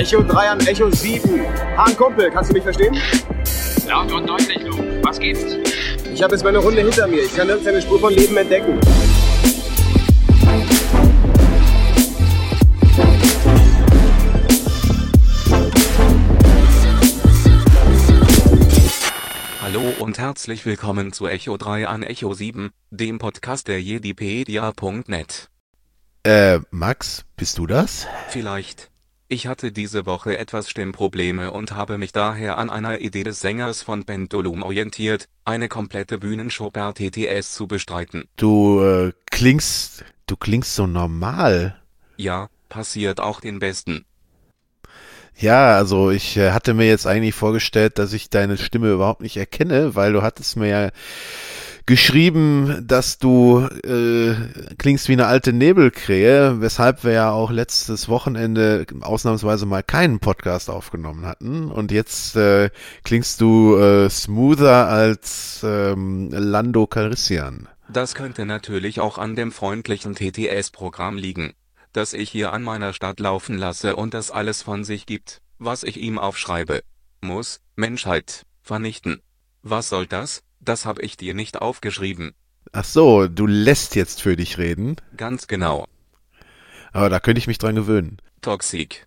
Echo 0.00 0.22
3 0.22 0.48
an 0.48 0.60
Echo 0.60 0.90
7. 0.90 1.44
Hahn 1.76 1.94
Kumpel, 1.94 2.30
kannst 2.30 2.48
du 2.48 2.54
mich 2.54 2.62
verstehen? 2.62 2.98
Laut 3.86 4.10
und 4.10 4.26
deutlich, 4.26 4.62
Luke. 4.62 4.82
Was 5.02 5.18
gibt's? 5.18 5.44
Ich 6.10 6.22
habe 6.22 6.32
jetzt 6.32 6.42
meine 6.42 6.56
Runde 6.56 6.80
hinter 6.80 7.06
mir. 7.06 7.22
Ich 7.22 7.36
kann 7.36 7.48
nirgends 7.48 7.68
eine 7.68 7.82
Spur 7.82 8.00
von 8.00 8.14
Leben 8.14 8.34
entdecken. 8.34 8.80
Hallo 19.60 19.82
und 19.98 20.18
herzlich 20.18 20.64
willkommen 20.64 21.12
zu 21.12 21.26
Echo 21.26 21.58
3 21.58 21.88
an 21.88 22.02
Echo 22.04 22.32
7, 22.32 22.70
dem 22.88 23.18
Podcast 23.18 23.68
der 23.68 23.82
Jedipedia.net. 23.82 25.50
Äh, 26.24 26.60
Max, 26.70 27.26
bist 27.36 27.58
du 27.58 27.66
das? 27.66 28.06
Vielleicht. 28.30 28.89
Ich 29.32 29.46
hatte 29.46 29.70
diese 29.70 30.06
Woche 30.06 30.36
etwas 30.36 30.68
Stimmprobleme 30.68 31.52
und 31.52 31.70
habe 31.70 31.98
mich 31.98 32.10
daher 32.10 32.58
an 32.58 32.68
einer 32.68 33.00
Idee 33.00 33.22
des 33.22 33.38
Sängers 33.38 33.80
von 33.80 34.02
Pendulum 34.02 34.64
orientiert, 34.64 35.28
eine 35.44 35.68
komplette 35.68 36.18
Bühnenshow 36.18 36.72
per 36.72 36.94
TTS 36.94 37.54
zu 37.54 37.68
bestreiten. 37.68 38.24
Du 38.34 38.80
äh, 38.80 39.12
klingst, 39.30 40.04
du 40.26 40.36
klingst 40.36 40.74
so 40.74 40.88
normal. 40.88 41.80
Ja, 42.16 42.48
passiert 42.68 43.20
auch 43.20 43.40
den 43.40 43.60
Besten. 43.60 44.04
Ja, 45.36 45.76
also 45.76 46.10
ich 46.10 46.36
äh, 46.36 46.50
hatte 46.50 46.74
mir 46.74 46.88
jetzt 46.88 47.06
eigentlich 47.06 47.36
vorgestellt, 47.36 47.98
dass 48.00 48.12
ich 48.12 48.30
deine 48.30 48.58
Stimme 48.58 48.90
überhaupt 48.90 49.20
nicht 49.20 49.36
erkenne, 49.36 49.94
weil 49.94 50.12
du 50.12 50.22
hattest 50.22 50.56
mir 50.56 50.66
ja 50.66 50.90
geschrieben, 51.90 52.84
dass 52.86 53.18
du 53.18 53.66
äh, 53.82 54.34
klingst 54.78 55.08
wie 55.08 55.14
eine 55.14 55.26
alte 55.26 55.52
Nebelkrähe, 55.52 56.60
weshalb 56.60 57.02
wir 57.02 57.10
ja 57.10 57.32
auch 57.32 57.50
letztes 57.50 58.08
Wochenende 58.08 58.86
ausnahmsweise 59.00 59.66
mal 59.66 59.82
keinen 59.82 60.20
Podcast 60.20 60.70
aufgenommen 60.70 61.26
hatten. 61.26 61.68
Und 61.68 61.90
jetzt 61.90 62.36
äh, 62.36 62.70
klingst 63.02 63.40
du 63.40 63.76
äh, 63.76 64.08
smoother 64.08 64.86
als 64.86 65.62
ähm, 65.64 66.30
Lando 66.30 66.86
Calrissian. 66.86 67.68
Das 67.88 68.14
könnte 68.14 68.46
natürlich 68.46 69.00
auch 69.00 69.18
an 69.18 69.34
dem 69.34 69.50
freundlichen 69.50 70.14
TTS-Programm 70.14 71.16
liegen, 71.16 71.54
das 71.92 72.12
ich 72.12 72.30
hier 72.30 72.52
an 72.52 72.62
meiner 72.62 72.92
Stadt 72.92 73.18
laufen 73.18 73.58
lasse 73.58 73.96
und 73.96 74.14
das 74.14 74.30
alles 74.30 74.62
von 74.62 74.84
sich 74.84 75.06
gibt, 75.06 75.42
was 75.58 75.82
ich 75.82 75.96
ihm 75.96 76.20
aufschreibe. 76.20 76.82
Muss, 77.20 77.60
Menschheit, 77.74 78.46
vernichten. 78.62 79.22
Was 79.62 79.88
soll 79.88 80.06
das? 80.06 80.44
Das 80.60 80.86
hab 80.86 80.98
ich 80.98 81.16
dir 81.16 81.34
nicht 81.34 81.60
aufgeschrieben. 81.60 82.32
Ach 82.72 82.84
so, 82.84 83.26
du 83.26 83.46
lässt 83.46 83.96
jetzt 83.96 84.22
für 84.22 84.36
dich 84.36 84.58
reden. 84.58 84.96
Ganz 85.16 85.48
genau. 85.48 85.86
Aber 86.92 87.08
da 87.08 87.20
könnte 87.20 87.38
ich 87.38 87.46
mich 87.46 87.58
dran 87.58 87.74
gewöhnen. 87.74 88.18
Toxik. 88.42 89.06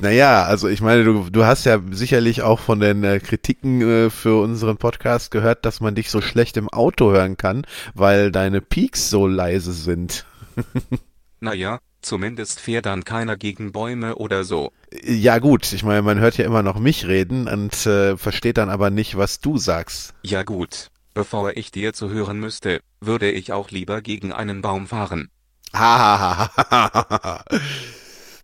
naja, 0.00 0.44
also 0.44 0.66
ich 0.68 0.80
meine, 0.80 1.04
du, 1.04 1.28
du 1.28 1.44
hast 1.44 1.64
ja 1.64 1.78
sicherlich 1.90 2.40
auch 2.40 2.60
von 2.60 2.80
den 2.80 3.04
äh, 3.04 3.20
Kritiken 3.20 3.82
äh, 3.82 4.10
für 4.10 4.40
unseren 4.40 4.78
Podcast 4.78 5.30
gehört, 5.30 5.66
dass 5.66 5.80
man 5.80 5.94
dich 5.94 6.10
so 6.10 6.22
schlecht 6.22 6.56
im 6.56 6.70
Auto 6.70 7.10
hören 7.10 7.36
kann, 7.36 7.66
weil 7.94 8.32
deine 8.32 8.62
Peaks 8.62 9.10
so 9.10 9.26
leise 9.26 9.72
sind. 9.72 10.24
naja, 11.40 11.78
zumindest 12.02 12.60
fährt 12.60 12.86
dann 12.86 13.04
keiner 13.04 13.36
gegen 13.36 13.72
Bäume 13.72 14.16
oder 14.16 14.44
so. 14.44 14.72
Ja 15.02 15.38
gut, 15.38 15.72
ich 15.72 15.82
meine, 15.82 16.02
man 16.02 16.18
hört 16.18 16.36
ja 16.36 16.44
immer 16.44 16.62
noch 16.62 16.78
mich 16.78 17.06
reden 17.06 17.48
und 17.48 17.86
äh, 17.86 18.16
versteht 18.16 18.58
dann 18.58 18.70
aber 18.70 18.90
nicht, 18.90 19.16
was 19.16 19.40
du 19.40 19.58
sagst. 19.58 20.14
Ja 20.22 20.42
gut, 20.42 20.88
bevor 21.14 21.56
ich 21.56 21.70
dir 21.70 21.92
zu 21.92 22.10
hören 22.10 22.38
müsste, 22.38 22.80
würde 23.00 23.30
ich 23.30 23.52
auch 23.52 23.70
lieber 23.70 24.02
gegen 24.02 24.32
einen 24.32 24.62
Baum 24.62 24.86
fahren. 24.86 25.30
Hahaha. 25.72 27.44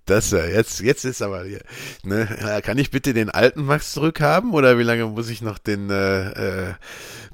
Das 0.09 0.33
äh, 0.33 0.55
jetzt 0.55 0.81
jetzt 0.81 1.05
ist 1.05 1.21
aber 1.21 1.45
hier. 1.45 1.61
Ne, 2.03 2.63
kann 2.65 2.79
ich 2.79 2.91
bitte 2.91 3.13
den 3.13 3.29
alten 3.29 3.65
Max 3.67 3.93
zurückhaben 3.93 4.55
oder 4.55 4.79
wie 4.79 4.83
lange 4.83 5.05
muss 5.05 5.29
ich 5.29 5.43
noch 5.43 5.59
den 5.59 5.91
äh, 5.91 6.69
äh, 6.71 6.75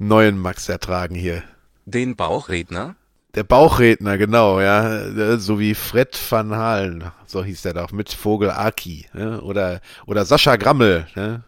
neuen 0.00 0.36
Max 0.38 0.68
ertragen 0.68 1.14
hier? 1.14 1.44
Den 1.86 2.16
Bauchredner? 2.16 2.96
Der 3.34 3.42
Bauchredner, 3.42 4.16
genau, 4.16 4.60
ja, 4.60 5.38
so 5.38 5.58
wie 5.58 5.74
Fred 5.74 6.16
van 6.30 6.54
Halen, 6.54 7.10
so 7.26 7.42
hieß 7.42 7.62
der 7.62 7.74
doch, 7.74 7.90
mit 7.90 8.12
Vogel 8.12 8.50
Aki, 8.50 9.06
ne? 9.12 9.40
oder 9.40 9.80
oder 10.06 10.24
Sascha 10.24 10.54
Grammel, 10.54 11.08
ne? 11.16 11.42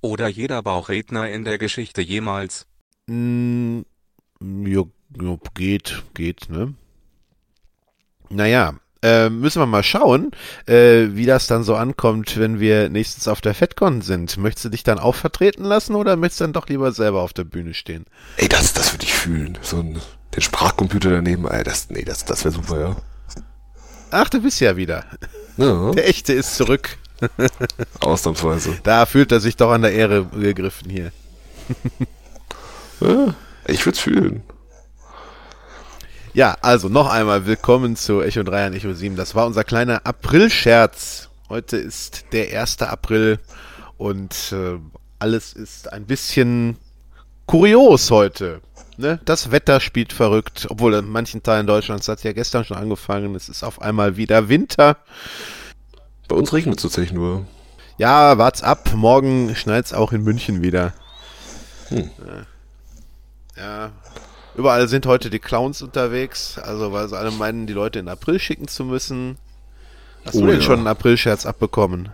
Oder 0.00 0.28
jeder 0.28 0.62
Bauchredner 0.62 1.28
in 1.28 1.44
der 1.44 1.58
Geschichte 1.58 2.02
jemals. 2.02 2.66
Mm, 3.06 3.82
jo, 4.40 4.90
jo, 5.20 5.38
geht, 5.54 6.02
geht, 6.14 6.50
ne? 6.50 6.74
Naja, 8.30 8.74
äh, 9.02 9.30
müssen 9.30 9.62
wir 9.62 9.66
mal 9.66 9.84
schauen, 9.84 10.32
äh, 10.66 11.06
wie 11.10 11.26
das 11.26 11.46
dann 11.46 11.62
so 11.62 11.76
ankommt, 11.76 12.36
wenn 12.38 12.58
wir 12.58 12.88
nächstens 12.88 13.28
auf 13.28 13.40
der 13.40 13.54
FedCon 13.54 14.02
sind. 14.02 14.36
Möchtest 14.38 14.64
du 14.66 14.68
dich 14.70 14.82
dann 14.82 14.98
auch 14.98 15.14
vertreten 15.14 15.64
lassen 15.64 15.94
oder 15.94 16.16
möchtest 16.16 16.40
du 16.40 16.44
dann 16.44 16.52
doch 16.52 16.68
lieber 16.68 16.90
selber 16.90 17.22
auf 17.22 17.32
der 17.32 17.44
Bühne 17.44 17.74
stehen? 17.74 18.06
Ey, 18.36 18.48
das, 18.48 18.72
das 18.72 18.92
würde 18.92 19.04
ich 19.04 19.14
fühlen. 19.14 19.56
So 19.62 19.78
ein, 19.78 20.00
den 20.38 20.42
Sprachcomputer 20.42 21.10
daneben, 21.10 21.48
ey, 21.48 21.64
das, 21.64 21.90
nee, 21.90 22.04
das, 22.04 22.24
das 22.24 22.44
wäre 22.44 22.54
super, 22.54 22.80
ja. 22.80 22.96
Ach, 24.10 24.28
du 24.28 24.40
bist 24.40 24.60
ja 24.60 24.76
wieder. 24.76 25.04
Ja. 25.56 25.90
Der 25.90 26.08
echte 26.08 26.32
ist 26.32 26.54
zurück. 26.54 26.96
Ausnahmsweise. 28.00 28.78
Da 28.84 29.04
fühlt 29.04 29.32
er 29.32 29.40
sich 29.40 29.56
doch 29.56 29.72
an 29.72 29.82
der 29.82 29.92
Ehre 29.92 30.24
gegriffen 30.26 30.88
hier. 30.88 31.10
ja, 33.00 33.34
ich 33.66 33.84
würde 33.84 33.96
es 33.96 33.98
fühlen. 33.98 34.42
Ja, 36.32 36.56
also 36.62 36.88
noch 36.88 37.10
einmal 37.10 37.44
willkommen 37.44 37.96
zu 37.96 38.22
Echo 38.22 38.44
3 38.44 38.68
und 38.68 38.74
Echo 38.74 38.94
7. 38.94 39.16
Das 39.16 39.34
war 39.34 39.44
unser 39.44 39.64
kleiner 39.64 40.06
April-Scherz. 40.06 41.28
Heute 41.48 41.76
ist 41.76 42.26
der 42.32 42.60
1. 42.60 42.82
April 42.82 43.40
und 43.96 44.52
äh, 44.52 44.78
alles 45.18 45.52
ist 45.52 45.92
ein 45.92 46.06
bisschen 46.06 46.78
kurios 47.48 48.12
heute. 48.12 48.60
Ne? 48.96 49.18
Das 49.24 49.50
Wetter 49.50 49.80
spielt 49.80 50.12
verrückt, 50.12 50.66
obwohl 50.70 50.94
in 50.94 51.08
manchen 51.08 51.42
Teilen 51.42 51.66
Deutschlands 51.66 52.06
hat 52.08 52.18
es 52.18 52.24
ja 52.24 52.32
gestern 52.32 52.64
schon 52.64 52.76
angefangen. 52.76 53.34
Es 53.34 53.48
ist 53.48 53.64
auf 53.64 53.82
einmal 53.82 54.16
wieder 54.16 54.48
Winter. 54.48 54.96
Bei 56.28 56.36
uns 56.36 56.52
regnet 56.52 56.76
es 56.76 56.82
tatsächlich 56.82 57.12
nur. 57.12 57.46
Ja, 57.96 58.38
wart's 58.38 58.62
ab. 58.62 58.92
Morgen 58.94 59.56
schneit 59.56 59.86
es 59.86 59.92
auch 59.92 60.12
in 60.12 60.22
München 60.22 60.62
wieder. 60.62 60.92
Hm. 61.88 62.10
Ja. 63.56 63.62
ja. 63.62 63.90
Überall 64.54 64.88
sind 64.88 65.06
heute 65.06 65.30
die 65.30 65.38
Clowns 65.38 65.82
unterwegs, 65.82 66.58
also 66.58 66.92
weil 66.92 67.08
sie 67.08 67.16
alle 67.16 67.30
meinen, 67.30 67.66
die 67.66 67.72
Leute 67.72 68.00
in 68.00 68.08
April 68.08 68.40
schicken 68.40 68.68
zu 68.68 68.84
müssen. 68.84 69.38
Hast 70.24 70.34
oh, 70.34 70.40
du 70.40 70.46
denn 70.48 70.56
ja. 70.56 70.62
schon 70.62 70.78
einen 70.78 70.88
April-Scherz 70.88 71.46
abbekommen? 71.46 72.10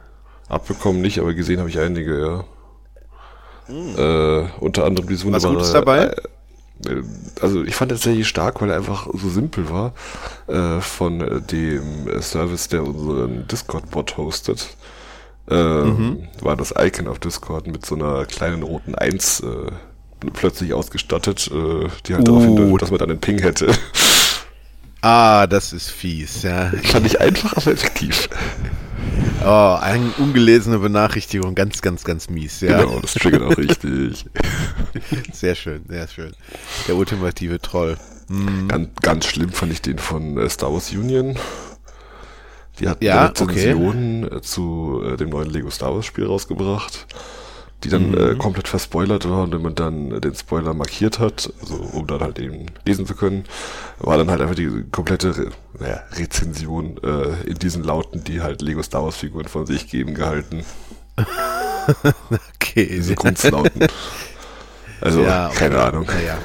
Abbekommen 0.49 1.01
nicht, 1.01 1.19
aber 1.19 1.33
gesehen 1.33 1.59
habe 1.59 1.71
ich 1.71 1.79
einige, 1.79 2.21
ja. 2.21 2.45
Äh, 3.69 4.49
unter 4.61 4.85
anderem 4.85 5.09
dieses 5.09 5.25
wunderbare... 5.25 5.55
Was 5.55 5.59
Gutes 5.59 5.73
dabei? 5.73 6.15
Äh, 6.87 7.03
also 7.41 7.63
ich 7.65 7.75
fand 7.75 7.93
das 7.93 8.03
sehr 8.03 8.23
stark, 8.25 8.61
weil 8.61 8.71
er 8.71 8.77
einfach 8.77 9.09
so 9.13 9.29
simpel 9.29 9.71
war, 9.71 9.93
äh, 10.47 10.81
von 10.81 11.43
dem 11.51 12.21
Service, 12.21 12.69
der 12.69 12.85
unseren 12.85 13.47
Discord-Bot 13.49 14.17
hostet. 14.17 14.77
Ähm, 15.51 15.87
mhm. 15.87 16.29
War 16.41 16.57
das 16.57 16.75
Icon 16.79 17.07
auf 17.07 17.19
Discord 17.19 17.67
mit 17.67 17.85
so 17.85 17.95
einer 17.95 18.25
kleinen 18.25 18.63
roten 18.63 18.95
1 18.95 19.41
äh, 19.41 19.71
plötzlich 20.33 20.73
ausgestattet, 20.73 21.51
äh, 21.53 21.89
die 22.07 22.15
halt 22.15 22.23
uh. 22.23 22.33
darauf 22.33 22.45
hindeutet, 22.45 22.83
dass 22.83 22.91
man 22.91 22.99
dann 22.99 23.11
einen 23.11 23.21
Ping 23.21 23.39
hätte. 23.39 23.73
Ah, 25.03 25.47
das 25.47 25.75
ist 25.75 25.91
fies, 25.91 26.43
ja. 26.45 26.73
Fand 26.85 27.05
ich 27.05 27.21
einfach, 27.21 27.55
aber 27.59 27.73
effektiv. 27.73 28.29
Oh, 29.45 29.77
eine 29.81 30.11
ungelesene 30.19 30.79
Benachrichtigung, 30.79 31.55
ganz, 31.55 31.83
ganz, 31.83 32.05
ganz 32.05 32.31
mies, 32.31 32.61
ja. 32.61 32.83
Genau, 32.83 33.01
das 33.01 33.15
triggert 33.15 33.43
auch 33.43 33.57
richtig. 33.57 34.27
Sehr 35.33 35.55
schön, 35.55 35.85
sehr 35.89 36.09
schön. 36.09 36.33
Der 36.89 36.97
ultimative 36.97 37.61
Troll. 37.61 37.97
Hm. 38.29 38.69
Ganz, 38.69 38.89
ganz 39.03 39.27
schlimm 39.27 39.51
fand 39.51 39.73
ich 39.73 39.83
den 39.83 39.99
von 39.99 40.39
äh, 40.39 40.49
Star 40.49 40.73
Wars 40.73 40.91
Union. 40.93 41.37
Die 42.79 42.89
hatten 42.89 43.05
ja, 43.05 43.21
eine 43.21 43.31
Rezension 43.31 44.25
okay. 44.25 44.41
zu 44.41 45.03
äh, 45.05 45.17
dem 45.17 45.31
neuen 45.31 45.51
Lego 45.51 45.71
Star 45.71 45.95
Wars 45.95 46.07
Spiel 46.07 46.25
rausgebracht 46.25 47.07
die 47.85 47.91
dann 47.91 48.11
mhm. 48.11 48.33
äh, 48.33 48.35
komplett 48.35 48.67
verspoilert 48.67 49.29
war 49.29 49.43
und 49.43 49.53
wenn 49.53 49.63
man 49.63 49.75
dann 49.75 50.21
den 50.21 50.35
Spoiler 50.35 50.75
markiert 50.75 51.19
hat, 51.19 51.53
also 51.61 51.75
um 51.75 52.07
dann 52.07 52.21
halt 52.21 52.39
eben 52.39 52.67
lesen 52.85 53.07
zu 53.07 53.15
können, 53.15 53.45
war 53.99 54.17
dann 54.17 54.31
halt 54.31 54.41
einfach 54.41 54.55
die 54.55 54.85
komplette 54.91 55.37
Re 55.37 55.51
naja, 55.79 56.03
Rezension 56.13 56.99
äh, 57.03 57.49
in 57.49 57.59
diesen 57.59 57.85
Lauten, 57.85 58.25
die 58.25 58.41
halt 58.41 58.63
Lego 58.63 58.83
Star 58.83 59.05
Wars 59.05 59.17
Figuren 59.17 59.49
von 59.49 59.67
sich 59.67 59.89
geben, 59.89 60.15
gehalten. 60.15 60.65
okay. 62.55 62.87
Diese 62.87 63.15
Grundlauten. 63.15 63.87
Also, 65.01 65.23
ja, 65.23 65.49
okay. 65.49 65.57
keine 65.59 65.81
Ahnung. 65.81 66.07
Ja, 66.27 66.39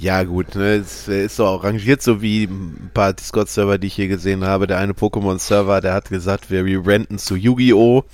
ja 0.00 0.22
gut, 0.22 0.54
ne, 0.54 0.76
es 0.76 1.08
ist 1.08 1.36
so 1.36 1.44
arrangiert, 1.44 2.02
so 2.02 2.22
wie 2.22 2.44
ein 2.44 2.90
paar 2.94 3.12
Discord-Server, 3.12 3.78
die 3.78 3.88
ich 3.88 3.94
hier 3.94 4.06
gesehen 4.06 4.44
habe. 4.44 4.66
Der 4.66 4.78
eine 4.78 4.92
Pokémon-Server, 4.92 5.80
der 5.80 5.92
hat 5.92 6.08
gesagt, 6.08 6.50
wir 6.50 6.86
renten 6.86 7.18
zu 7.18 7.34
Yu-Gi-Oh! 7.34 8.04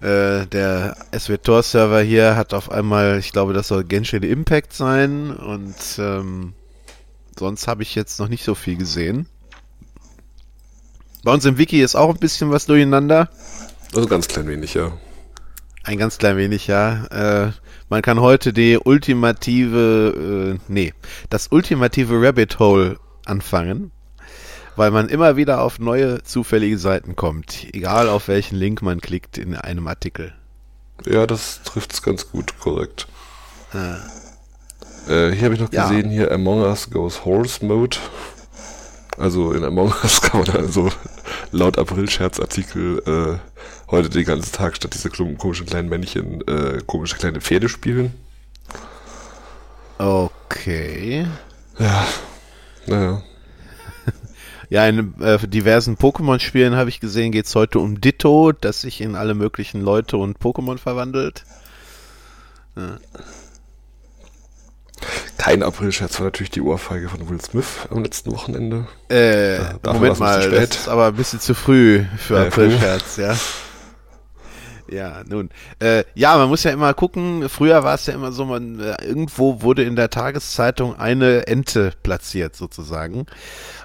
Äh, 0.00 0.46
der 0.46 0.96
SWTOR-Server 1.16 2.00
hier 2.00 2.36
hat 2.36 2.54
auf 2.54 2.70
einmal, 2.70 3.18
ich 3.18 3.32
glaube, 3.32 3.52
das 3.52 3.68
soll 3.68 3.84
Genshin 3.84 4.22
Impact 4.22 4.72
sein 4.72 5.30
und 5.36 5.74
ähm, 5.98 6.54
sonst 7.38 7.68
habe 7.68 7.82
ich 7.82 7.94
jetzt 7.94 8.18
noch 8.18 8.28
nicht 8.28 8.44
so 8.44 8.54
viel 8.54 8.76
gesehen. 8.76 9.26
Bei 11.22 11.32
uns 11.32 11.44
im 11.44 11.58
Wiki 11.58 11.82
ist 11.82 11.96
auch 11.96 12.08
ein 12.08 12.18
bisschen 12.18 12.50
was 12.50 12.64
durcheinander. 12.64 13.28
Also 13.94 14.08
ganz 14.08 14.26
klein 14.26 14.48
wenig, 14.48 14.72
ja. 14.72 14.92
Ein 15.84 15.98
ganz 15.98 16.16
klein 16.16 16.38
wenig, 16.38 16.66
ja. 16.66 17.04
Äh, 17.06 17.52
man 17.90 18.00
kann 18.00 18.20
heute 18.20 18.54
die 18.54 18.78
ultimative, 18.78 20.56
äh, 20.56 20.58
nee, 20.68 20.94
das 21.28 21.48
ultimative 21.50 22.22
Rabbit 22.22 22.58
Hole 22.58 22.98
anfangen, 23.26 23.90
weil 24.80 24.92
man 24.92 25.10
immer 25.10 25.36
wieder 25.36 25.60
auf 25.60 25.78
neue 25.78 26.22
zufällige 26.22 26.78
Seiten 26.78 27.14
kommt, 27.14 27.66
egal 27.74 28.08
auf 28.08 28.28
welchen 28.28 28.56
Link 28.56 28.80
man 28.80 29.02
klickt 29.02 29.36
in 29.36 29.54
einem 29.54 29.86
Artikel. 29.86 30.32
Ja, 31.04 31.26
das 31.26 31.60
trifft 31.64 31.92
es 31.92 32.00
ganz 32.00 32.30
gut, 32.30 32.58
korrekt. 32.58 33.06
Äh, 33.74 35.32
hier 35.32 35.44
habe 35.44 35.52
ich 35.52 35.60
noch 35.60 35.70
Ja. 35.70 35.86
gesehen, 35.86 36.08
hier 36.08 36.32
Among 36.32 36.62
Us 36.62 36.88
Goes 36.88 37.26
Horse 37.26 37.62
Mode. 37.62 37.98
Also 39.18 39.52
in 39.52 39.64
Among 39.64 39.92
Us 40.02 40.20
kann 40.22 40.40
man 40.46 40.56
also 40.56 40.90
laut 41.52 41.76
April-Scherzartikel 41.76 43.02
äh, 43.06 43.90
heute 43.90 44.08
den 44.08 44.24
ganzen 44.24 44.50
Tag 44.50 44.76
statt 44.76 44.94
diese 44.94 45.10
komischen 45.10 45.66
kleinen 45.66 45.90
Männchen 45.90 46.40
äh, 46.48 46.80
komische 46.86 47.16
kleine 47.18 47.42
Pferde 47.42 47.68
spielen. 47.68 48.14
Okay. 49.98 51.26
Ja, 51.78 52.06
naja. 52.86 53.22
Ja, 54.70 54.86
in 54.86 55.20
äh, 55.20 55.38
diversen 55.46 55.96
Pokémon-Spielen 55.96 56.76
habe 56.76 56.88
ich 56.88 57.00
gesehen, 57.00 57.32
geht 57.32 57.46
es 57.46 57.54
heute 57.56 57.80
um 57.80 58.00
Ditto, 58.00 58.52
das 58.52 58.80
sich 58.80 59.00
in 59.00 59.16
alle 59.16 59.34
möglichen 59.34 59.82
Leute 59.82 60.16
und 60.16 60.38
Pokémon 60.38 60.78
verwandelt. 60.78 61.44
Kein 65.38 65.62
April-Scherz 65.62 66.18
war 66.20 66.26
natürlich 66.26 66.50
die 66.50 66.60
Ohrfeige 66.60 67.08
von 67.08 67.28
Will 67.28 67.40
Smith 67.40 67.88
am 67.90 68.04
letzten 68.04 68.30
Wochenende. 68.30 68.86
Äh, 69.08 69.58
dafür 69.82 69.94
Moment 69.94 70.20
war's 70.20 70.44
ein 70.44 70.50
mal, 70.50 70.60
das 70.60 70.76
ist 70.76 70.88
aber 70.88 71.06
ein 71.06 71.14
bisschen 71.14 71.40
zu 71.40 71.54
früh 71.54 72.04
für 72.16 72.36
Ja, 72.36 72.46
Aprilscherz, 72.46 73.16
ja. 73.16 73.36
Ja, 74.90 75.22
nun. 75.24 75.50
Äh, 75.78 76.02
ja, 76.14 76.36
man 76.36 76.48
muss 76.48 76.64
ja 76.64 76.72
immer 76.72 76.94
gucken. 76.94 77.48
Früher 77.48 77.84
war 77.84 77.94
es 77.94 78.06
ja 78.06 78.14
immer 78.14 78.32
so, 78.32 78.44
man 78.44 78.80
äh, 78.80 78.96
irgendwo 79.04 79.62
wurde 79.62 79.84
in 79.84 79.94
der 79.94 80.10
Tageszeitung 80.10 80.98
eine 80.98 81.46
Ente 81.46 81.92
platziert 82.02 82.56
sozusagen. 82.56 83.26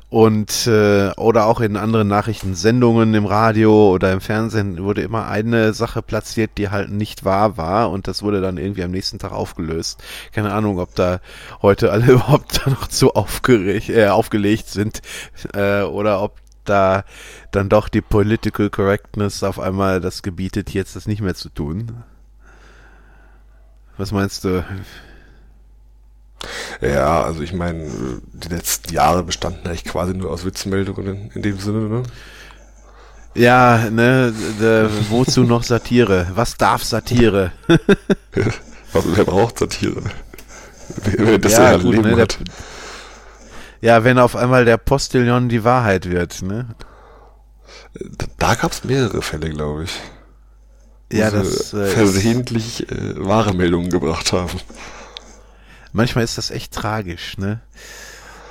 Und 0.10 0.66
äh, 0.66 1.12
oder 1.18 1.46
auch 1.46 1.62
in 1.62 1.78
anderen 1.78 2.08
Nachrichtensendungen 2.08 3.14
im 3.14 3.26
Radio 3.26 3.92
oder 3.92 4.14
im 4.14 4.22
Fernsehen 4.22 4.84
wurde 4.84 5.02
immer 5.02 5.28
eine 5.28 5.74
Sache 5.74 6.02
platziert, 6.02 6.52
die 6.58 6.70
halt 6.70 6.90
nicht 6.90 7.26
wahr 7.26 7.58
war 7.58 7.92
und 7.92 8.08
das 8.08 8.24
wurde 8.24 8.40
dann 8.40 8.58
irgendwie 8.58 8.84
am 8.84 8.92
nächsten 8.92 9.20
Tag 9.20 9.32
aufgelöst. 9.32 10.02
Keine 10.32 10.54
Ahnung, 10.54 10.80
ob 10.80 10.96
da 10.96 11.20
heute 11.62 11.92
alle 11.92 12.06
überhaupt 12.14 12.66
noch 12.68 12.88
zu 12.88 13.14
aufgeregt, 13.14 13.90
äh, 13.90 14.08
aufgelegt 14.08 14.70
sind 14.70 15.02
äh, 15.54 15.82
oder 15.82 16.22
ob 16.22 16.45
da 16.66 17.04
dann 17.52 17.70
doch 17.70 17.88
die 17.90 18.02
Political 18.02 18.70
Correctness 18.70 19.44
auf 19.44 19.60
einmal 19.60 20.02
das 20.02 20.22
gebietet, 20.24 20.72
jetzt 20.72 20.96
das 20.96 21.08
nicht 21.08 21.22
mehr 21.22 21.36
zu 21.36 21.50
tun. 21.50 22.04
Was 23.98 24.12
meinst 24.12 24.44
du? 24.44 24.66
Ja, 26.82 27.24
also 27.24 27.42
ich 27.42 27.54
meine, 27.54 27.90
die 28.34 28.50
letzten 28.50 28.94
Jahre 28.94 29.24
bestanden 29.24 29.66
eigentlich 29.68 29.86
quasi 29.86 30.14
nur 30.14 30.30
aus 30.32 30.46
Witzmeldungen 30.46 31.32
in, 31.34 31.42
dem 31.42 31.58
Sinne, 31.60 31.88
ne? 31.90 32.04
Ja, 33.34 33.90
ne, 33.90 34.34
de, 34.60 34.90
wozu 35.10 35.44
noch 35.44 35.64
Satire? 35.64 36.28
Was 36.36 36.58
darf 36.58 36.84
Satire? 36.84 37.52
Also 38.94 39.18
wer 39.18 39.26
braucht 39.26 39.60
Satire? 39.60 40.04
Wer, 41.04 41.38
das 41.38 41.52
Ja, 41.52 41.76
gut, 41.76 41.96
Leben 41.96 42.04
ne, 42.04 42.16
der- 42.16 42.22
hat. 42.24 42.38
Ja, 43.86 44.04
wenn 44.04 44.18
auf 44.18 44.36
einmal 44.36 44.66
der 44.66 44.78
Postillon 44.78 45.48
die 45.48 45.64
Wahrheit 45.64 46.10
wird, 46.10 46.42
ne? 46.42 46.70
Da, 48.40 48.56
gab 48.56 48.72
es 48.72 48.84
mehrere 48.84 49.22
Fälle, 49.22 49.52
glaube 49.52 49.84
ich. 49.84 50.02
Ja, 51.14 51.30
das 51.30 51.72
äh, 51.76 51.86
versehentlich 51.86 52.92
äh, 52.92 53.14
wahre 53.24 53.54
Meldungen 53.54 53.92
gebracht 53.92 54.34
haben. 54.34 54.60
manchmal 55.94 56.24
ist 56.24 56.40
das 56.40 56.50
echt 56.50 56.74
tragisch, 56.74 57.38
ne? 57.38 57.60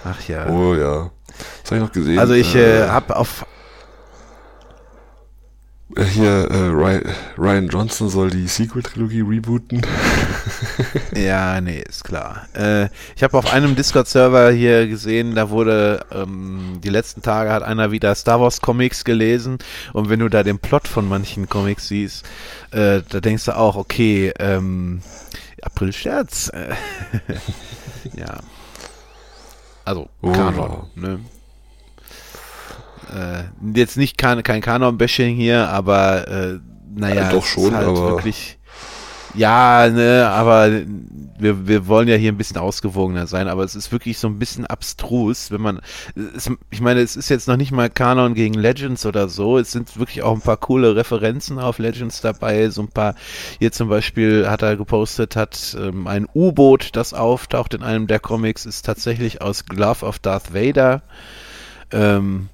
Ach 0.04 0.20
ja. 0.28 0.46
Oh 0.46 0.76
ja. 0.76 1.10
Das 1.62 1.72
habe 1.72 1.76
ich 1.78 1.82
noch 1.82 1.92
gesehen. 1.92 2.20
also 2.20 2.34
ich 2.34 2.54
äh, 2.54 2.88
hab 2.88 3.10
auf 3.10 3.42
Äh, 3.42 3.63
Hier, 5.96 6.50
äh, 6.50 6.68
Ryan, 6.68 7.02
Ryan 7.38 7.68
Johnson 7.68 8.08
soll 8.08 8.30
die 8.30 8.48
Sequel-Trilogie 8.48 9.20
rebooten. 9.20 9.82
Ja, 11.14 11.60
nee, 11.60 11.80
ist 11.88 12.04
klar. 12.04 12.48
Äh, 12.54 12.88
ich 13.16 13.22
habe 13.22 13.38
auf 13.38 13.52
einem 13.52 13.76
Discord-Server 13.76 14.50
hier 14.50 14.88
gesehen, 14.88 15.34
da 15.34 15.48
wurde 15.48 16.04
ähm, 16.10 16.80
die 16.82 16.88
letzten 16.88 17.22
Tage 17.22 17.50
hat 17.50 17.62
einer 17.62 17.92
wieder 17.92 18.14
Star 18.14 18.40
Wars 18.40 18.60
Comics 18.60 19.04
gelesen 19.04 19.58
und 19.92 20.08
wenn 20.08 20.18
du 20.18 20.28
da 20.28 20.42
den 20.42 20.58
Plot 20.58 20.88
von 20.88 21.08
manchen 21.08 21.48
Comics 21.48 21.88
siehst, 21.88 22.26
äh, 22.72 23.02
da 23.08 23.20
denkst 23.20 23.44
du 23.44 23.56
auch, 23.56 23.76
okay, 23.76 24.32
ähm, 24.38 25.00
April-Scherz. 25.62 26.50
Äh, 26.52 26.74
ja. 28.18 28.40
Also, 29.84 30.08
Oh, 30.20 30.32
Kanon, 30.32 30.86
ne? 30.96 31.20
Äh, 33.12 33.44
jetzt 33.78 33.96
nicht 33.96 34.18
kein, 34.18 34.42
kein 34.42 34.60
Kanon-Bashing 34.60 35.36
hier, 35.36 35.68
aber 35.68 36.28
äh, 36.28 36.58
naja, 36.94 37.14
Ja, 37.22 37.30
doch 37.30 37.44
es 37.44 37.48
schon, 37.50 37.64
ist 37.68 37.74
halt 37.74 37.86
aber- 37.88 38.10
wirklich 38.10 38.58
ja, 39.36 39.88
ne, 39.90 40.28
aber 40.30 40.70
wir, 41.40 41.66
wir 41.66 41.88
wollen 41.88 42.06
ja 42.06 42.14
hier 42.14 42.30
ein 42.30 42.36
bisschen 42.36 42.56
ausgewogener 42.56 43.26
sein, 43.26 43.48
aber 43.48 43.64
es 43.64 43.74
ist 43.74 43.90
wirklich 43.90 44.16
so 44.16 44.28
ein 44.28 44.38
bisschen 44.38 44.64
abstrus, 44.64 45.50
wenn 45.50 45.60
man, 45.60 45.80
es, 46.36 46.48
ich 46.70 46.80
meine, 46.80 47.00
es 47.00 47.16
ist 47.16 47.30
jetzt 47.30 47.48
noch 47.48 47.56
nicht 47.56 47.72
mal 47.72 47.90
Kanon 47.90 48.34
gegen 48.34 48.54
Legends 48.54 49.04
oder 49.06 49.28
so, 49.28 49.58
es 49.58 49.72
sind 49.72 49.98
wirklich 49.98 50.22
auch 50.22 50.34
ein 50.36 50.40
paar 50.40 50.56
coole 50.58 50.94
Referenzen 50.94 51.58
auf 51.58 51.78
Legends 51.80 52.20
dabei, 52.20 52.68
so 52.70 52.82
ein 52.82 52.88
paar, 52.90 53.16
hier 53.58 53.72
zum 53.72 53.88
Beispiel 53.88 54.48
hat 54.48 54.62
er 54.62 54.76
gepostet, 54.76 55.34
hat 55.34 55.76
ähm, 55.80 56.06
ein 56.06 56.28
U-Boot, 56.32 56.90
das 56.92 57.12
auftaucht 57.12 57.74
in 57.74 57.82
einem 57.82 58.06
der 58.06 58.20
Comics, 58.20 58.66
ist 58.66 58.86
tatsächlich 58.86 59.42
aus 59.42 59.66
Glove 59.66 60.06
of 60.06 60.20
Darth 60.20 60.54
Vader, 60.54 61.02
ähm, 61.90 62.50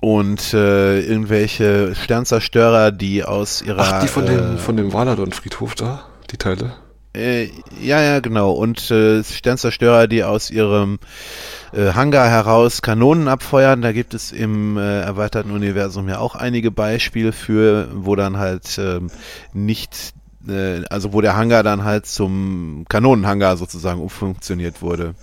und 0.00 0.52
äh, 0.54 1.00
irgendwelche 1.00 1.94
Sternzerstörer, 1.94 2.92
die 2.92 3.24
aus 3.24 3.62
ihrer 3.62 3.80
Ach, 3.80 4.02
die 4.02 4.08
von 4.08 4.24
äh, 4.24 4.36
dem, 4.36 4.58
von 4.58 4.76
dem 4.76 4.92
Valadon-Friedhof 4.92 5.74
da? 5.74 6.04
Die 6.30 6.36
Teile? 6.36 6.74
äh, 7.16 7.50
ja, 7.80 8.00
ja, 8.00 8.20
genau. 8.20 8.52
Und 8.52 8.90
äh, 8.90 9.24
Sternzerstörer, 9.24 10.06
die 10.06 10.22
aus 10.22 10.50
ihrem 10.50 10.98
äh, 11.72 11.92
Hangar 11.92 12.28
heraus 12.28 12.82
Kanonen 12.82 13.28
abfeuern. 13.28 13.82
Da 13.82 13.92
gibt 13.92 14.14
es 14.14 14.32
im 14.32 14.76
äh, 14.76 15.00
erweiterten 15.00 15.50
Universum 15.50 16.08
ja 16.08 16.18
auch 16.18 16.34
einige 16.34 16.70
Beispiele 16.70 17.32
für, 17.32 17.88
wo 17.92 18.14
dann 18.14 18.38
halt 18.38 18.78
ähm, 18.78 19.10
nicht, 19.52 20.12
äh, 20.46 20.84
also 20.90 21.12
wo 21.12 21.20
der 21.20 21.36
Hangar 21.36 21.62
dann 21.62 21.84
halt 21.84 22.06
zum 22.06 22.84
Kanonenhangar 22.88 23.56
sozusagen 23.56 24.00
umfunktioniert 24.00 24.82
wurde. 24.82 25.14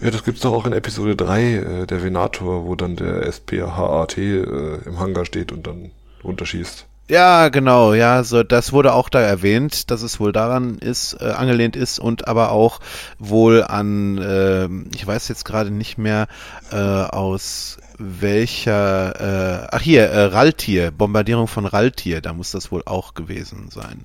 Ja, 0.00 0.10
das 0.10 0.24
gibt's 0.24 0.42
doch 0.42 0.52
auch 0.52 0.66
in 0.66 0.72
Episode 0.72 1.16
3, 1.16 1.42
äh, 1.42 1.86
der 1.86 2.02
Venator, 2.02 2.66
wo 2.66 2.74
dann 2.76 2.96
der 2.96 3.30
SPHAT 3.30 4.18
äh, 4.18 4.42
im 4.84 4.98
Hangar 5.00 5.24
steht 5.24 5.50
und 5.50 5.66
dann 5.66 5.90
runterschießt. 6.22 6.86
Ja, 7.08 7.48
genau, 7.48 7.94
ja, 7.94 8.22
so 8.22 8.42
das 8.42 8.72
wurde 8.72 8.92
auch 8.92 9.08
da 9.08 9.20
erwähnt, 9.20 9.90
dass 9.90 10.02
es 10.02 10.20
wohl 10.20 10.30
daran 10.30 10.76
ist, 10.76 11.14
äh, 11.14 11.30
angelehnt 11.30 11.74
ist 11.74 11.98
und 11.98 12.28
aber 12.28 12.52
auch 12.52 12.80
wohl 13.18 13.64
an, 13.64 14.18
äh, 14.18 14.68
ich 14.94 15.06
weiß 15.06 15.28
jetzt 15.28 15.46
gerade 15.46 15.70
nicht 15.70 15.96
mehr 15.96 16.28
äh, 16.70 16.76
aus 16.76 17.78
welcher, 17.96 19.62
äh, 19.62 19.68
ach 19.72 19.80
hier, 19.80 20.10
äh, 20.10 20.24
Raltier, 20.24 20.90
Bombardierung 20.90 21.48
von 21.48 21.64
Raltier, 21.64 22.20
da 22.20 22.34
muss 22.34 22.50
das 22.50 22.70
wohl 22.70 22.82
auch 22.84 23.14
gewesen 23.14 23.70
sein. 23.70 24.04